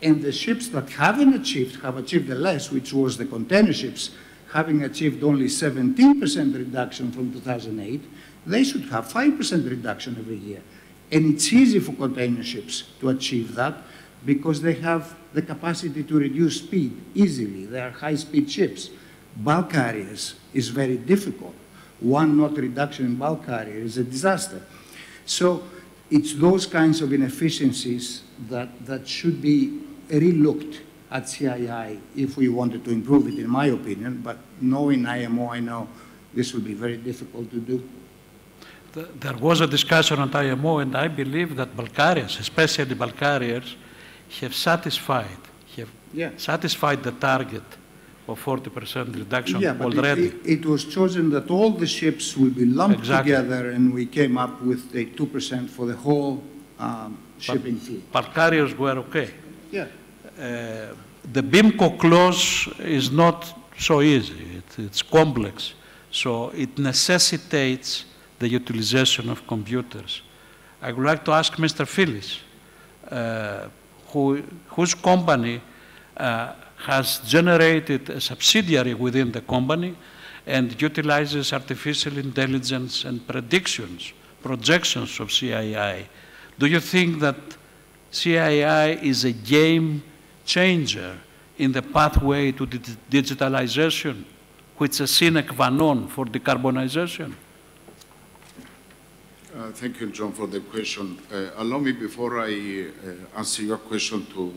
And 0.00 0.22
the 0.22 0.30
ships 0.30 0.68
that 0.68 0.88
haven't 0.90 1.34
achieved, 1.34 1.82
have 1.82 1.96
achieved 1.96 2.28
the 2.28 2.36
less, 2.36 2.70
which 2.70 2.92
was 2.92 3.16
the 3.16 3.26
container 3.26 3.72
ships, 3.72 4.10
having 4.52 4.84
achieved 4.84 5.24
only 5.24 5.46
17% 5.46 6.54
reduction 6.54 7.10
from 7.10 7.32
2008, 7.32 8.00
they 8.46 8.62
should 8.62 8.84
have 8.84 9.08
5% 9.08 9.68
reduction 9.68 10.14
every 10.16 10.36
year. 10.36 10.62
And 11.10 11.34
it's 11.34 11.52
easy 11.52 11.80
for 11.80 11.94
container 11.94 12.44
ships 12.44 12.84
to 13.00 13.08
achieve 13.08 13.56
that 13.56 13.74
because 14.24 14.62
they 14.62 14.74
have 14.74 15.16
the 15.32 15.42
capacity 15.42 16.04
to 16.04 16.18
reduce 16.20 16.58
speed 16.58 16.96
easily. 17.16 17.66
They 17.66 17.80
are 17.80 17.90
high-speed 17.90 18.48
ships. 18.48 18.90
Bulk 19.36 19.70
carriers 19.70 20.36
is 20.54 20.68
very 20.68 20.98
difficult. 20.98 21.56
One 22.00 22.36
knot 22.36 22.56
reduction 22.56 23.06
in 23.06 23.16
bulk 23.16 23.46
carrier 23.46 23.78
is 23.78 23.98
a 23.98 24.04
disaster. 24.04 24.62
So 25.26 25.64
it's 26.10 26.34
those 26.34 26.66
kinds 26.66 27.00
of 27.02 27.12
inefficiencies 27.12 28.22
that, 28.48 28.68
that 28.86 29.06
should 29.06 29.42
be 29.42 29.80
relooked 30.08 30.80
at 31.10 31.24
CII 31.24 32.00
if 32.16 32.36
we 32.36 32.48
wanted 32.48 32.84
to 32.84 32.90
improve 32.90 33.26
it, 33.28 33.38
in 33.38 33.48
my 33.48 33.66
opinion. 33.66 34.20
But 34.22 34.38
knowing 34.60 35.06
IMO, 35.06 35.50
I 35.50 35.60
know 35.60 35.88
this 36.32 36.52
will 36.52 36.60
be 36.60 36.74
very 36.74 36.96
difficult 36.96 37.50
to 37.50 37.60
do. 37.60 37.88
There 38.92 39.36
was 39.36 39.60
a 39.60 39.66
discussion 39.66 40.20
at 40.20 40.34
IMO, 40.34 40.78
and 40.78 40.96
I 40.96 41.08
believe 41.08 41.56
that 41.56 41.76
bulk 41.76 41.94
carriers, 41.94 42.38
especially 42.38 42.94
bulk 42.94 43.16
carriers, 43.16 43.76
have 44.40 44.54
satisfied, 44.54 45.40
have 45.76 45.90
yeah. 46.12 46.30
satisfied 46.36 47.02
the 47.02 47.12
target 47.12 47.62
of 48.28 48.44
40% 48.44 49.16
reduction 49.16 49.60
yeah, 49.60 49.72
but 49.72 49.96
already. 49.96 50.26
It, 50.26 50.60
it, 50.60 50.66
was 50.66 50.84
chosen 50.84 51.30
that 51.30 51.50
all 51.50 51.70
the 51.70 51.86
ships 51.86 52.36
will 52.36 52.50
be 52.50 52.66
lumped 52.66 52.98
exactly. 53.00 53.32
together, 53.32 53.70
and 53.70 53.92
we 53.92 54.06
came 54.06 54.36
up 54.36 54.60
with 54.62 54.94
a 54.94 55.06
2% 55.06 55.68
for 55.70 55.86
the 55.86 55.96
whole 55.96 56.42
um, 56.78 57.18
shipping 57.38 57.74
but, 57.74 57.82
fleet. 57.82 58.12
But 58.12 58.34
carriers 58.34 58.76
were 58.76 58.98
okay. 58.98 59.30
Yeah. 59.72 59.86
Uh, 60.38 60.94
the 61.32 61.42
BIMCO 61.42 61.98
clause 61.98 62.68
is 62.78 63.10
not 63.10 63.52
so 63.78 64.02
easy. 64.02 64.58
It, 64.58 64.78
it's 64.78 65.02
complex. 65.02 65.74
So 66.10 66.50
it 66.50 66.78
necessitates 66.78 68.04
the 68.38 68.48
utilization 68.48 69.28
of 69.30 69.46
computers. 69.46 70.22
I 70.80 70.92
would 70.92 71.04
like 71.04 71.24
to 71.24 71.32
ask 71.32 71.54
Mr. 71.54 71.84
Philis, 71.86 72.38
uh, 73.10 73.68
who, 74.08 74.42
whose 74.68 74.94
company 74.94 75.60
uh, 76.16 76.52
has 76.78 77.18
generated 77.20 78.08
a 78.10 78.20
subsidiary 78.20 78.94
within 78.94 79.32
the 79.32 79.40
company 79.40 79.96
and 80.46 80.80
utilizes 80.80 81.52
artificial 81.52 82.16
intelligence 82.16 83.04
and 83.04 83.26
predictions, 83.26 84.12
projections 84.42 85.20
of 85.20 85.28
CII. 85.28 86.06
Do 86.58 86.66
you 86.66 86.80
think 86.80 87.20
that 87.20 87.36
CII 88.12 89.02
is 89.02 89.24
a 89.24 89.32
game 89.32 90.02
changer 90.44 91.18
in 91.58 91.72
the 91.72 91.82
pathway 91.82 92.52
to 92.52 92.66
digitalization, 92.66 94.24
which 94.78 94.92
is 94.92 95.00
a 95.00 95.06
sine 95.06 95.46
qua 95.46 95.68
non 95.68 96.08
for 96.08 96.24
decarbonization? 96.24 97.34
Uh, 99.54 99.72
thank 99.72 100.00
you, 100.00 100.06
John, 100.10 100.32
for 100.32 100.46
the 100.46 100.60
question. 100.60 101.18
Uh, 101.32 101.50
allow 101.56 101.78
me, 101.78 101.92
before 101.92 102.40
I 102.40 102.86
uh, 102.86 103.38
answer 103.38 103.62
your 103.62 103.78
question, 103.78 104.24
to 104.26 104.52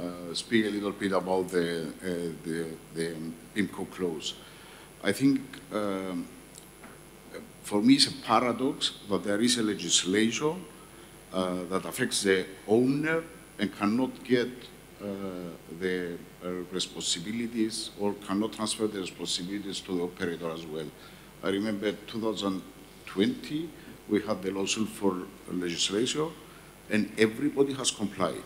uh, 0.00 0.34
speak 0.34 0.66
a 0.66 0.70
little 0.70 0.92
bit 0.92 1.12
about 1.12 1.48
the, 1.50 1.88
uh, 1.88 2.32
the, 2.44 2.66
the 2.94 3.14
BIMCO 3.54 3.90
clause. 3.90 4.34
I 5.04 5.12
think 5.12 5.40
um, 5.72 6.26
for 7.62 7.82
me 7.82 7.94
it's 7.94 8.06
a 8.06 8.12
paradox 8.12 8.92
that 9.10 9.24
there 9.24 9.40
is 9.40 9.58
a 9.58 9.62
legislation 9.62 10.64
uh, 11.32 11.64
that 11.70 11.84
affects 11.84 12.22
the 12.22 12.46
owner 12.66 13.22
and 13.58 13.76
cannot 13.76 14.24
get 14.24 14.48
the 15.80 16.18
responsibilities 16.70 17.90
or 17.98 18.12
cannot 18.26 18.52
transfer 18.52 18.86
the 18.86 19.00
responsibilities 19.00 19.80
to 19.80 19.96
the 19.96 20.02
operator 20.02 20.50
as 20.50 20.66
well. 20.66 20.86
I 21.42 21.48
remember 21.48 21.92
2020, 21.92 23.70
we 24.08 24.20
had 24.20 24.42
the 24.42 24.50
low 24.50 24.66
sulphur 24.66 25.22
legislation, 25.50 26.30
and 26.90 27.10
everybody 27.16 27.72
has 27.74 27.90
complied, 27.90 28.44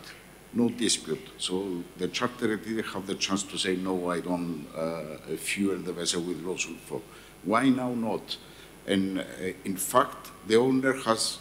no 0.55 0.69
dispute. 0.69 1.31
So 1.39 1.83
the 1.97 2.09
charter 2.09 2.57
didn't 2.57 2.85
have 2.87 3.07
the 3.07 3.15
chance 3.15 3.43
to 3.45 3.59
say, 3.59 3.77
no, 3.77 4.11
I 4.11 4.21
don't 4.21 4.67
uh, 4.77 5.37
fuel 5.37 5.79
the 5.79 5.93
vessel 5.93 6.23
with 6.23 6.43
low 6.43 6.57
sulphur. 6.57 7.01
Why 7.45 7.69
now 7.69 7.95
not? 7.95 8.37
And 8.87 9.21
uh, 9.21 9.25
in 9.65 9.77
fact, 9.77 10.31
the 10.47 10.57
owner 10.57 10.93
has 10.93 11.39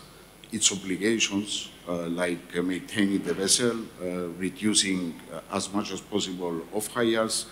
its 0.52 0.72
obligations, 0.72 1.70
uh, 1.88 2.08
like 2.08 2.58
uh, 2.58 2.62
maintaining 2.62 3.24
the 3.24 3.34
vessel, 3.34 3.78
uh, 4.02 4.28
reducing 4.38 5.20
uh, 5.32 5.42
as 5.52 5.72
much 5.74 5.92
as 5.92 6.02
possible 6.02 6.62
off 6.74 6.88
hires, 6.88 7.48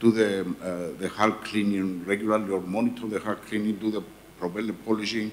do 0.00 0.10
the, 0.10 0.94
the 0.98 1.08
hull 1.08 1.32
cleaning 1.32 2.04
regularly 2.04 2.50
or 2.50 2.60
monitor 2.60 3.06
the 3.06 3.18
hull 3.18 3.36
cleaning, 3.36 3.76
do 3.76 3.90
the 3.90 4.02
propeller 4.38 4.74
polishing, 4.84 5.32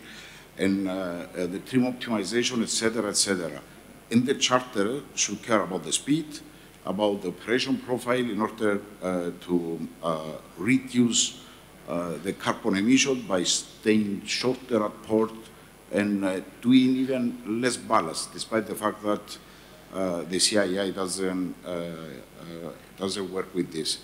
and 0.57 0.87
uh, 0.87 0.91
uh, 0.91 1.47
the 1.47 1.59
trim 1.59 1.91
optimization, 1.91 2.61
etc., 2.61 3.09
etc. 3.09 3.61
In 4.09 4.25
the 4.25 4.35
charter 4.35 5.01
should 5.15 5.41
care 5.41 5.61
about 5.61 5.83
the 5.83 5.91
speed, 5.91 6.39
about 6.85 7.21
the 7.21 7.29
operation 7.29 7.77
profile 7.77 8.19
in 8.19 8.41
order 8.41 8.81
uh, 9.01 9.31
to 9.41 9.87
uh, 10.03 10.31
reduce 10.57 11.41
uh, 11.87 12.13
the 12.23 12.33
carbon 12.33 12.75
emission 12.77 13.21
by 13.27 13.43
staying 13.43 14.25
shorter 14.25 14.85
at 14.85 15.03
port 15.03 15.33
and 15.91 16.25
uh, 16.25 16.41
doing 16.61 16.95
even 16.97 17.61
less 17.61 17.77
ballast, 17.77 18.33
despite 18.33 18.67
the 18.67 18.75
fact 18.75 19.03
that 19.03 19.37
uh, 19.93 20.21
the 20.23 20.37
CII 20.37 20.93
doesn't, 20.93 21.55
uh, 21.65 21.81
doesn't 22.97 23.31
work 23.31 23.53
with 23.53 23.71
this. 23.71 23.99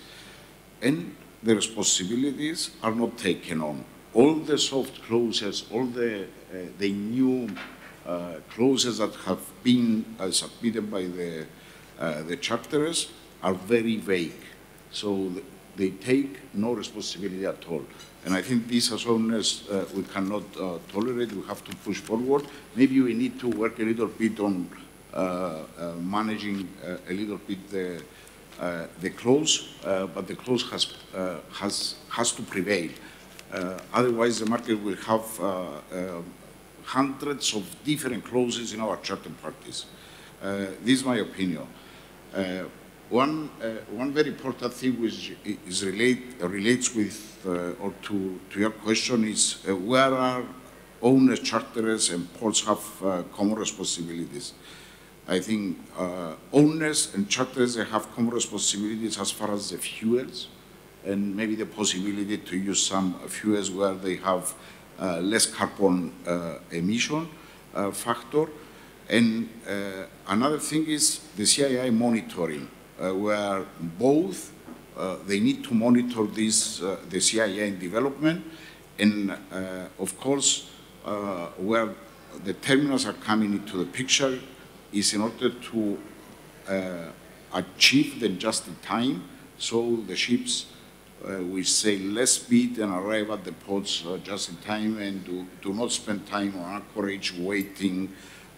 And 0.82 1.16
the 1.41 1.56
responsibilities 1.56 2.72
are 2.84 2.93
not 2.93 3.18
taken 3.18 3.62
on. 3.62 3.84
All 4.14 4.36
the 4.36 4.58
soft 4.58 5.02
clauses, 5.04 5.66
all 5.72 5.86
the, 5.86 6.28
the 6.78 6.91
new 6.91 7.50
clauses 8.55 8.97
that 8.97 9.14
have 9.26 9.41
been 9.64 10.03
uh, 10.20 10.32
submitted 10.32 10.89
by 10.89 11.03
the, 11.03 11.45
uh, 11.99 12.24
the 12.24 12.38
charterers 12.38 13.10
are 13.41 13.53
very 13.53 13.97
vague. 13.97 14.41
So 14.91 15.30
th- 15.30 15.45
they 15.76 15.91
take 15.91 16.32
no 16.53 16.74
responsibility 16.74 17.45
at 17.45 17.66
all. 17.70 17.84
And 18.26 18.34
I 18.34 18.41
think 18.41 18.68
this 18.68 18.91
as 18.91 19.05
owners 19.05 19.64
uh, 19.70 19.86
we 19.95 20.03
cannot 20.03 20.43
uh, 20.57 20.80
tolerate, 20.91 21.32
we 21.32 21.43
have 21.47 21.64
to 21.64 21.76
push 21.86 21.99
forward. 21.99 22.43
Maybe 22.76 22.99
we 23.01 23.14
need 23.14 23.39
to 23.39 23.47
work 23.47 23.80
a 23.80 23.84
little 23.84 24.07
bit 24.07 24.39
on 24.39 24.70
uh, 25.14 25.18
uh, 25.18 25.93
managing 26.01 26.68
uh, 26.84 26.97
a 27.10 27.14
little 27.14 27.38
bit 27.38 27.70
the, 27.72 28.01
uh, 28.60 28.88
the 29.01 29.10
clause, 29.12 29.53
uh, 29.86 30.07
but 30.07 30.28
the 30.28 30.36
clause 30.36 30.64
has, 30.72 30.93
uh, 31.16 31.38
has, 31.53 31.95
has 32.10 32.32
to 32.34 32.41
prevail. 32.41 32.89
Uh, 33.53 33.80
Otherwise, 33.93 34.39
the 34.39 34.45
market 34.45 34.76
will 34.84 34.97
have 34.97 35.39
uh, 35.39 35.45
uh, 35.45 36.22
hundreds 36.94 37.54
of 37.54 37.64
different 37.84 38.26
clauses 38.26 38.74
in 38.74 38.82
our 38.82 38.98
charter 38.98 39.32
parties. 39.42 39.86
Uh, 40.42 40.74
This 40.84 41.00
is 41.00 41.06
my 41.06 41.18
opinion. 41.18 41.68
Uh, 42.34 42.66
One, 43.10 43.50
uh, 43.60 43.98
one 43.98 44.14
very 44.14 44.30
important 44.30 44.72
thing 44.72 45.02
which 45.02 45.34
is 45.66 45.84
relate, 45.84 46.22
relates 46.42 46.94
with, 46.94 47.18
uh, 47.44 47.84
or 47.84 47.92
to, 48.04 48.40
to 48.52 48.60
your 48.60 48.70
question 48.70 49.24
is, 49.26 49.66
uh, 49.68 49.76
where 49.76 50.14
are 50.14 50.44
owners, 51.02 51.40
charterers, 51.40 52.12
and 52.12 52.32
ports 52.36 52.62
have 52.66 52.84
uh, 53.02 53.24
common 53.36 53.58
responsibilities? 53.58 54.54
I 55.28 55.40
think 55.40 55.78
owners 56.52 57.16
and 57.16 57.28
charterers 57.28 57.76
have 57.78 58.14
common 58.14 58.34
responsibilities 58.34 59.18
as 59.20 59.32
far 59.32 59.52
as 59.54 59.70
the 59.72 59.78
fuels 59.78 60.48
and 61.04 61.36
maybe 61.36 61.56
the 61.56 61.66
possibility 61.66 62.38
to 62.38 62.56
use 62.58 62.82
some 62.86 63.14
fuels 63.28 63.72
where 63.72 63.96
they 63.96 64.18
have 64.18 64.54
less 65.00 65.45
carbon 65.45 66.14
uh, 66.28 66.60
emission 66.72 67.28
uh, 67.74 67.91
factor. 67.91 68.47
And 69.10 69.50
uh, 69.68 70.06
another 70.28 70.60
thing 70.60 70.86
is 70.88 71.20
the 71.36 71.43
CII 71.43 71.91
monitoring, 71.93 72.70
uh, 73.00 73.14
where 73.14 73.66
both 73.97 74.52
uh, 74.95 75.16
they 75.26 75.39
need 75.39 75.64
to 75.64 75.74
monitor 75.74 76.26
this, 76.26 76.82
uh, 76.82 76.97
the 77.10 77.18
CII 77.18 77.68
in 77.68 77.80
development, 77.80 78.43
and 79.00 79.32
uh, 79.32 79.88
of 79.97 80.20
course, 80.20 80.70
uh, 81.06 81.47
where 81.58 81.95
the 82.43 82.54
terminals 82.54 83.06
are 83.06 83.14
coming 83.14 83.54
into 83.54 83.78
the 83.78 83.86
picture 83.86 84.38
is 84.91 85.14
in 85.14 85.22
order 85.22 85.50
to 85.50 85.97
uh, 86.68 87.12
achieve 87.54 88.20
the 88.20 88.30
just-in-time, 88.30 89.24
so 89.58 90.04
the 90.08 90.16
ships 90.16 90.66
uh, 91.28 91.43
will 91.43 91.63
sail 91.63 91.99
less 92.11 92.32
speed 92.32 92.78
and 92.80 92.93
arrive 92.93 93.30
at 93.30 93.43
the 93.43 93.51
ports 93.51 94.05
uh, 94.05 94.17
just 94.24 94.49
in 94.49 94.55
time 94.57 94.97
and 94.99 95.26
do, 95.26 95.45
do 95.61 95.74
not 95.74 95.91
spend 95.91 96.26
time 96.26 96.57
on 96.57 96.76
anchorage 96.76 97.34
waiting 97.38 98.09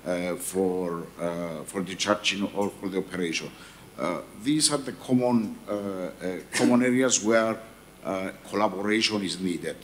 uh, 0.06 0.36
for, 0.36 1.06
uh, 1.20 1.64
for 1.64 1.82
discharging 1.82 2.44
or 2.56 2.70
for 2.70 2.90
the 2.90 2.98
operation. 2.98 3.52
Uh, 4.00 4.22
these 4.44 4.72
are 4.72 4.80
the 4.80 4.94
common, 4.94 5.56
uh, 5.70 6.10
common 6.54 6.82
areas 6.82 7.24
where 7.24 7.56
collaboration 8.50 9.22
is 9.22 9.40
needed. 9.40 9.78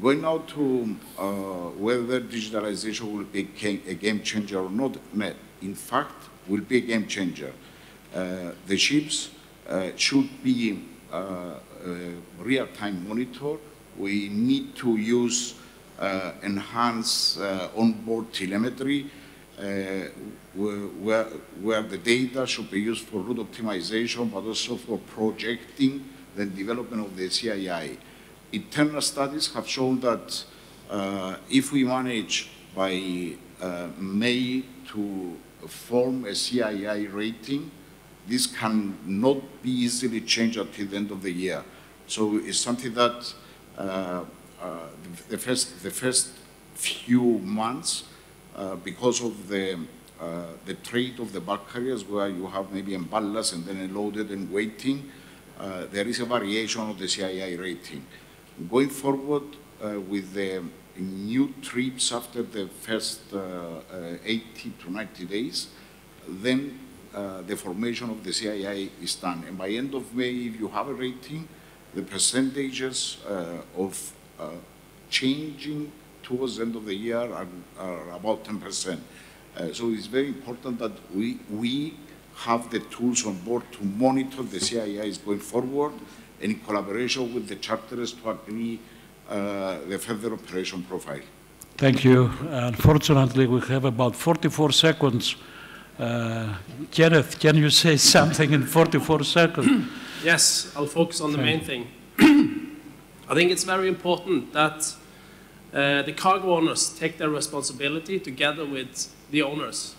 Going 0.00 0.22
now 0.22 0.38
to 0.38 0.96
whether 1.78 2.22
digitalization 2.22 3.12
will 3.12 3.24
be 3.24 3.40
a 3.86 3.94
game- 3.94 4.22
changer 4.22 4.60
or 4.60 4.70
not, 4.70 4.96
in 5.60 5.74
fact, 5.74 6.30
will 6.48 6.62
be 6.62 6.78
a 6.78 6.80
game 6.80 7.06
changer. 7.06 7.52
The 8.14 8.78
ships 8.78 9.28
should 9.96 10.42
be 10.42 10.82
real-time 12.38 13.06
monitor. 13.08 13.56
We 13.98 14.28
need 14.28 14.74
to 14.76 14.96
use 14.96 15.54
uh, 15.98 16.32
enhanced 16.42 17.38
uh, 17.38 17.68
onboard 17.76 18.32
telemetry 18.32 19.10
uh, 19.58 20.08
where, 20.54 21.24
where, 21.60 21.82
the 21.82 21.98
data 21.98 22.46
should 22.46 22.70
be 22.70 22.80
used 22.80 23.04
for 23.06 23.20
route 23.20 23.38
optimization, 23.38 24.32
but 24.32 24.44
also 24.44 24.76
for 24.76 24.98
projecting 24.98 26.04
the 26.34 26.46
development 26.46 27.06
of 27.06 27.16
the 27.16 27.28
CII. 27.28 27.96
Internal 28.52 29.00
studies 29.00 29.52
have 29.52 29.68
shown 29.68 30.00
that 30.00 30.44
uh, 30.90 31.36
if 31.50 31.72
we 31.72 31.84
manage 31.84 32.50
by 32.74 33.36
uh, 33.60 33.88
May 33.98 34.64
to 34.88 35.36
form 35.66 36.24
a 36.24 36.30
CII 36.30 37.12
rating, 37.12 37.70
this 38.26 38.46
can 38.46 38.96
not 39.04 39.62
be 39.62 39.70
easily 39.70 40.20
changed 40.20 40.58
until 40.58 40.86
the 40.86 40.96
end 40.96 41.10
of 41.10 41.22
the 41.22 41.30
year. 41.30 41.64
So 42.06 42.36
it's 42.36 42.58
something 42.58 42.94
that 42.94 43.34
uh, 43.76 44.24
uh, 44.60 44.78
the 45.28 45.38
first, 45.38 45.82
the 45.82 45.90
first 45.90 46.30
few 46.74 47.38
months, 47.38 48.04
uh, 48.54 48.76
because 48.76 49.22
of 49.22 49.48
the, 49.48 49.78
uh, 50.20 50.44
the 50.66 50.74
trade 50.74 51.18
of 51.18 51.32
the 51.32 51.40
bulk 51.40 51.72
carriers 51.72 52.04
where 52.04 52.28
you 52.28 52.46
have 52.46 52.70
maybe 52.72 52.94
in 52.94 53.04
ballast 53.04 53.54
and 53.54 53.64
then 53.64 53.94
loaded 53.94 54.30
and 54.30 54.52
waiting, 54.52 55.10
uh, 55.58 55.86
there 55.90 56.06
is 56.06 56.20
a 56.20 56.24
variation 56.24 56.82
of 56.82 56.98
the 56.98 57.06
CII 57.06 57.58
rating. 57.58 58.04
Going 58.70 58.88
forward 58.88 59.44
uh, 59.82 60.00
with 60.00 60.32
the 60.34 60.62
new 60.96 61.54
trips 61.62 62.12
after 62.12 62.42
the 62.42 62.68
first 62.68 63.20
uh, 63.32 63.38
uh, 63.38 64.16
80 64.24 64.72
to 64.82 64.92
90 64.92 65.24
days, 65.24 65.68
then 66.28 66.78
uh, 67.14 67.42
the 67.42 67.56
formation 67.56 68.10
of 68.10 68.24
the 68.24 68.30
CII 68.30 68.90
is 69.02 69.14
done. 69.16 69.44
And 69.46 69.58
by 69.58 69.68
end 69.68 69.94
of 69.94 70.14
May, 70.14 70.30
if 70.30 70.58
you 70.58 70.68
have 70.68 70.88
a 70.88 70.94
rating, 70.94 71.48
the 71.94 72.02
percentages 72.02 73.18
uh, 73.28 73.58
of 73.76 74.12
uh, 74.40 74.48
changing 75.10 75.92
towards 76.22 76.56
the 76.56 76.62
end 76.62 76.76
of 76.76 76.86
the 76.86 76.94
year 76.94 77.18
are, 77.18 77.46
are 77.78 78.10
about 78.12 78.44
10%. 78.44 78.98
Uh, 79.54 79.72
so 79.72 79.90
it's 79.90 80.06
very 80.06 80.28
important 80.28 80.78
that 80.78 80.92
we, 81.14 81.38
we 81.50 81.94
have 82.36 82.70
the 82.70 82.80
tools 82.80 83.26
on 83.26 83.36
board 83.40 83.62
to 83.72 83.84
monitor 83.84 84.42
the 84.42 84.58
CIIs 84.58 85.22
going 85.24 85.40
forward 85.40 85.92
and 86.40 86.52
in 86.52 86.60
collaboration 86.60 87.34
with 87.34 87.48
the 87.48 87.56
charterers 87.56 88.12
to 88.12 88.30
agree 88.30 88.80
uh, 89.28 89.78
the 89.88 89.98
further 89.98 90.32
operation 90.32 90.82
profile. 90.82 91.20
Thank 91.76 92.04
you. 92.04 92.30
Unfortunately, 92.48 93.46
we 93.46 93.60
have 93.60 93.84
about 93.84 94.16
44 94.16 94.72
seconds. 94.72 95.36
Uh, 95.98 96.54
Kenneth, 96.90 97.38
can 97.38 97.56
you 97.56 97.70
say 97.70 97.96
something 97.96 98.52
in 98.52 98.64
44 98.64 99.24
seconds? 99.24 99.88
Yes, 100.24 100.72
I'll 100.76 100.86
focus 100.86 101.20
on 101.20 101.32
the 101.32 101.38
main 101.38 101.62
thing. 101.62 101.88
I 103.28 103.34
think 103.34 103.50
it's 103.50 103.64
very 103.64 103.88
important 103.88 104.52
that 104.52 104.94
uh, 105.74 106.02
the 106.02 106.12
cargo 106.12 106.54
owners 106.56 106.90
take 106.90 107.18
their 107.18 107.28
responsibility 107.28 108.20
together 108.20 108.64
with 108.64 109.12
the 109.32 109.42
owners. 109.42 109.96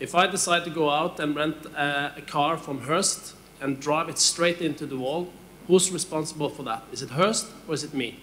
If 0.00 0.14
I 0.14 0.28
decide 0.28 0.64
to 0.64 0.70
go 0.70 0.88
out 0.88 1.20
and 1.20 1.36
rent 1.36 1.56
a, 1.76 2.14
a 2.16 2.22
car 2.22 2.56
from 2.56 2.80
Hertz 2.80 3.34
and 3.60 3.78
drive 3.78 4.08
it 4.08 4.18
straight 4.18 4.62
into 4.62 4.86
the 4.86 4.96
wall, 4.96 5.30
who's 5.66 5.92
responsible 5.92 6.48
for 6.48 6.62
that? 6.62 6.84
Is 6.90 7.02
it 7.02 7.10
Hertz 7.10 7.50
or 7.68 7.74
is 7.74 7.84
it 7.84 7.92
me? 7.92 8.18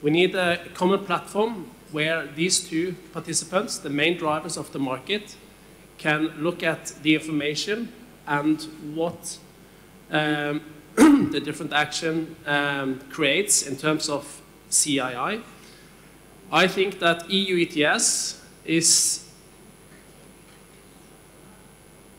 We 0.00 0.12
need 0.12 0.36
a 0.36 0.58
common 0.74 1.04
platform 1.06 1.72
where 1.90 2.28
these 2.28 2.60
two 2.60 2.94
participants, 3.12 3.78
the 3.78 3.90
main 3.90 4.16
drivers 4.16 4.56
of 4.56 4.70
the 4.70 4.78
market, 4.78 5.34
can 6.00 6.32
look 6.38 6.62
at 6.62 6.94
the 7.02 7.14
information 7.14 7.92
and 8.26 8.62
what 8.94 9.38
um, 10.10 10.62
the 10.96 11.40
different 11.44 11.74
action 11.74 12.34
um, 12.46 12.98
creates 13.10 13.62
in 13.62 13.76
terms 13.76 14.08
of 14.08 14.40
CII. 14.70 15.42
I 16.50 16.66
think 16.66 17.00
that 17.00 17.30
EU 17.30 17.66
ETS 17.66 18.42
is 18.64 19.28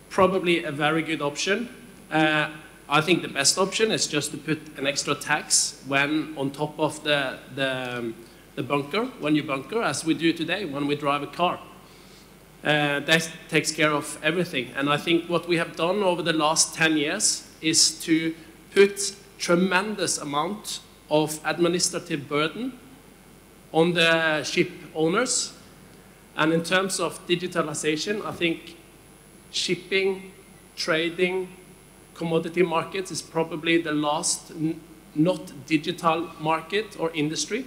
probably 0.10 0.64
a 0.64 0.72
very 0.72 1.02
good 1.02 1.22
option. 1.22 1.68
Uh, 2.12 2.50
I 2.88 3.02
think 3.02 3.24
the 3.24 3.30
best 3.30 3.58
option 3.58 3.92
is 3.92 4.06
just 4.06 4.32
to 4.32 4.38
put 4.38 4.60
an 4.78 4.86
extra 4.86 5.16
tax 5.16 5.82
when 5.88 6.36
on 6.38 6.52
top 6.52 6.80
of 6.80 7.04
the, 7.04 7.40
the, 7.56 7.98
um, 7.98 8.16
the 8.56 8.64
bunker, 8.64 9.06
when 9.22 9.36
you 9.36 9.44
bunker, 9.44 9.82
as 9.82 10.06
we 10.06 10.14
do 10.14 10.34
today 10.34 10.66
when 10.66 10.86
we 10.86 10.96
drive 10.96 11.24
a 11.24 11.28
car. 11.28 11.60
Uh, 12.64 13.00
that 13.00 13.28
takes 13.50 13.72
care 13.72 13.92
of 13.92 14.20
everything. 14.22 14.72
And 14.76 14.88
I 14.88 14.98
think 14.98 15.28
what 15.28 15.48
we 15.48 15.58
have 15.58 15.76
done 15.76 16.04
over 16.04 16.22
the 16.22 16.34
last 16.34 16.76
10 16.76 16.96
years 16.96 17.48
is 17.60 18.00
to 18.04 18.36
put 18.74 19.16
tremendous 19.40 20.20
amount 20.20 20.80
of 21.10 21.40
administrative 21.44 22.30
burden 22.30 22.74
on 23.74 23.94
the 23.94 24.44
ship 24.44 24.70
owners. 24.94 25.54
And 26.38 26.54
in 26.54 26.64
terms 26.64 27.00
of 27.00 27.26
digitalization, 27.28 28.24
I 28.24 28.32
think 28.32 28.78
shipping 29.52 30.32
trading 30.76 31.50
commodity 32.14 32.62
markets 32.62 33.10
is 33.12 33.22
probably 33.24 33.82
the 33.82 33.92
last 33.92 34.52
not 35.16 35.52
digital 35.66 36.30
market 36.40 36.96
or 37.00 37.10
industry 37.12 37.66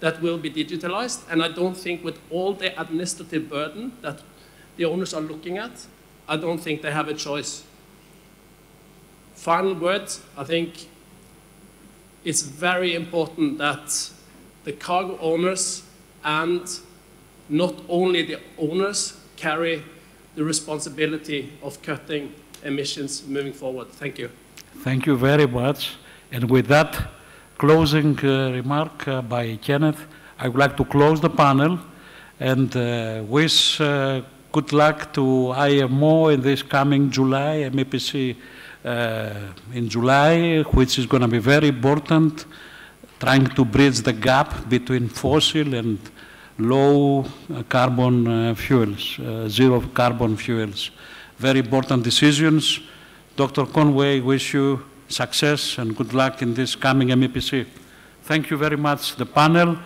that 0.00 0.20
will 0.20 0.38
be 0.38 0.50
digitalized. 0.50 1.22
And 1.30 1.42
I 1.42 1.48
don't 1.48 1.76
think 1.76 2.04
with 2.04 2.18
all 2.28 2.52
the 2.54 2.78
administrative 2.80 3.48
burden 3.48 3.92
that 4.02 4.20
the 4.76 4.84
owners 4.84 5.14
are 5.14 5.20
looking 5.20 5.58
at, 5.58 5.86
I 6.28 6.36
don't 6.36 6.58
think 6.58 6.82
they 6.82 6.90
have 6.90 7.08
a 7.08 7.14
choice. 7.14 7.64
Final 9.34 9.74
words, 9.74 10.20
I 10.36 10.44
think 10.44 10.88
it's 12.24 12.42
very 12.42 12.94
important 12.94 13.58
that 13.58 14.10
the 14.64 14.72
cargo 14.72 15.18
owners 15.20 15.82
and 16.24 16.62
not 17.48 17.74
only 17.88 18.22
the 18.22 18.38
owners 18.58 19.18
carry 19.36 19.82
the 20.36 20.44
responsibility 20.44 21.52
of 21.62 21.82
cutting 21.82 22.32
emissions 22.64 23.26
moving 23.26 23.52
forward. 23.52 23.88
Thank 23.90 24.18
you. 24.18 24.30
Thank 24.78 25.06
you 25.06 25.16
very 25.16 25.46
much. 25.46 25.96
And 26.30 26.50
with 26.50 26.66
that 26.68 27.10
closing 27.58 28.18
uh, 28.24 28.52
remark 28.52 29.06
uh, 29.06 29.22
by 29.22 29.56
Kenneth, 29.56 30.06
I 30.38 30.48
would 30.48 30.58
like 30.58 30.76
to 30.76 30.84
close 30.84 31.20
the 31.20 31.30
panel 31.30 31.78
and 32.40 32.74
uh, 32.76 33.22
wish 33.26 33.80
uh, 33.80 34.22
good 34.52 34.72
luck 34.74 35.14
to 35.14 35.50
IMO 35.52 36.28
in 36.28 36.42
this 36.42 36.62
coming 36.62 37.10
July, 37.10 37.70
MEPC 37.72 38.36
uh, 38.84 39.30
in 39.72 39.88
July, 39.88 40.60
which 40.74 40.98
is 40.98 41.06
going 41.06 41.22
to 41.22 41.28
be 41.28 41.38
very 41.38 41.68
important, 41.68 42.44
trying 43.18 43.46
to 43.46 43.64
bridge 43.64 44.00
the 44.00 44.12
gap 44.12 44.68
between 44.68 45.08
fossil 45.08 45.74
and 45.74 45.98
low 46.58 47.20
uh, 47.24 47.62
carbon 47.62 48.28
uh, 48.28 48.54
fuels, 48.54 49.18
uh, 49.20 49.48
zero 49.48 49.80
carbon 49.94 50.36
fuels. 50.36 50.90
Very 51.38 51.60
important 51.60 52.04
decisions. 52.04 52.80
Dr. 53.36 53.64
Conway, 53.64 54.20
wish 54.20 54.52
you 54.52 54.84
success 55.08 55.78
and 55.78 55.96
good 55.96 56.12
luck 56.12 56.42
in 56.42 56.52
this 56.52 56.76
coming 56.76 57.08
MEPC. 57.08 57.66
Thank 58.24 58.50
you 58.50 58.58
very 58.58 58.76
much, 58.76 59.16
the 59.16 59.26
panel. 59.26 59.78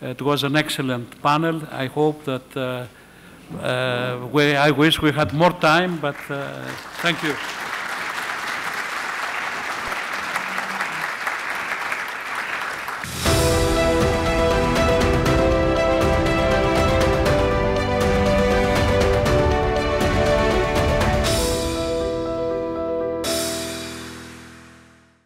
It 0.00 0.22
was 0.22 0.44
an 0.44 0.56
excellent 0.56 1.22
panel. 1.22 1.62
I 1.70 1.86
hope 1.86 2.24
that 2.24 2.88
uh, 3.60 4.28
we, 4.32 4.56
I 4.56 4.70
wish 4.70 5.00
we 5.00 5.12
had 5.12 5.32
more 5.32 5.52
time, 5.52 5.98
but 5.98 6.16
uh, 6.30 6.64
thank 7.02 7.22
you. 7.22 7.34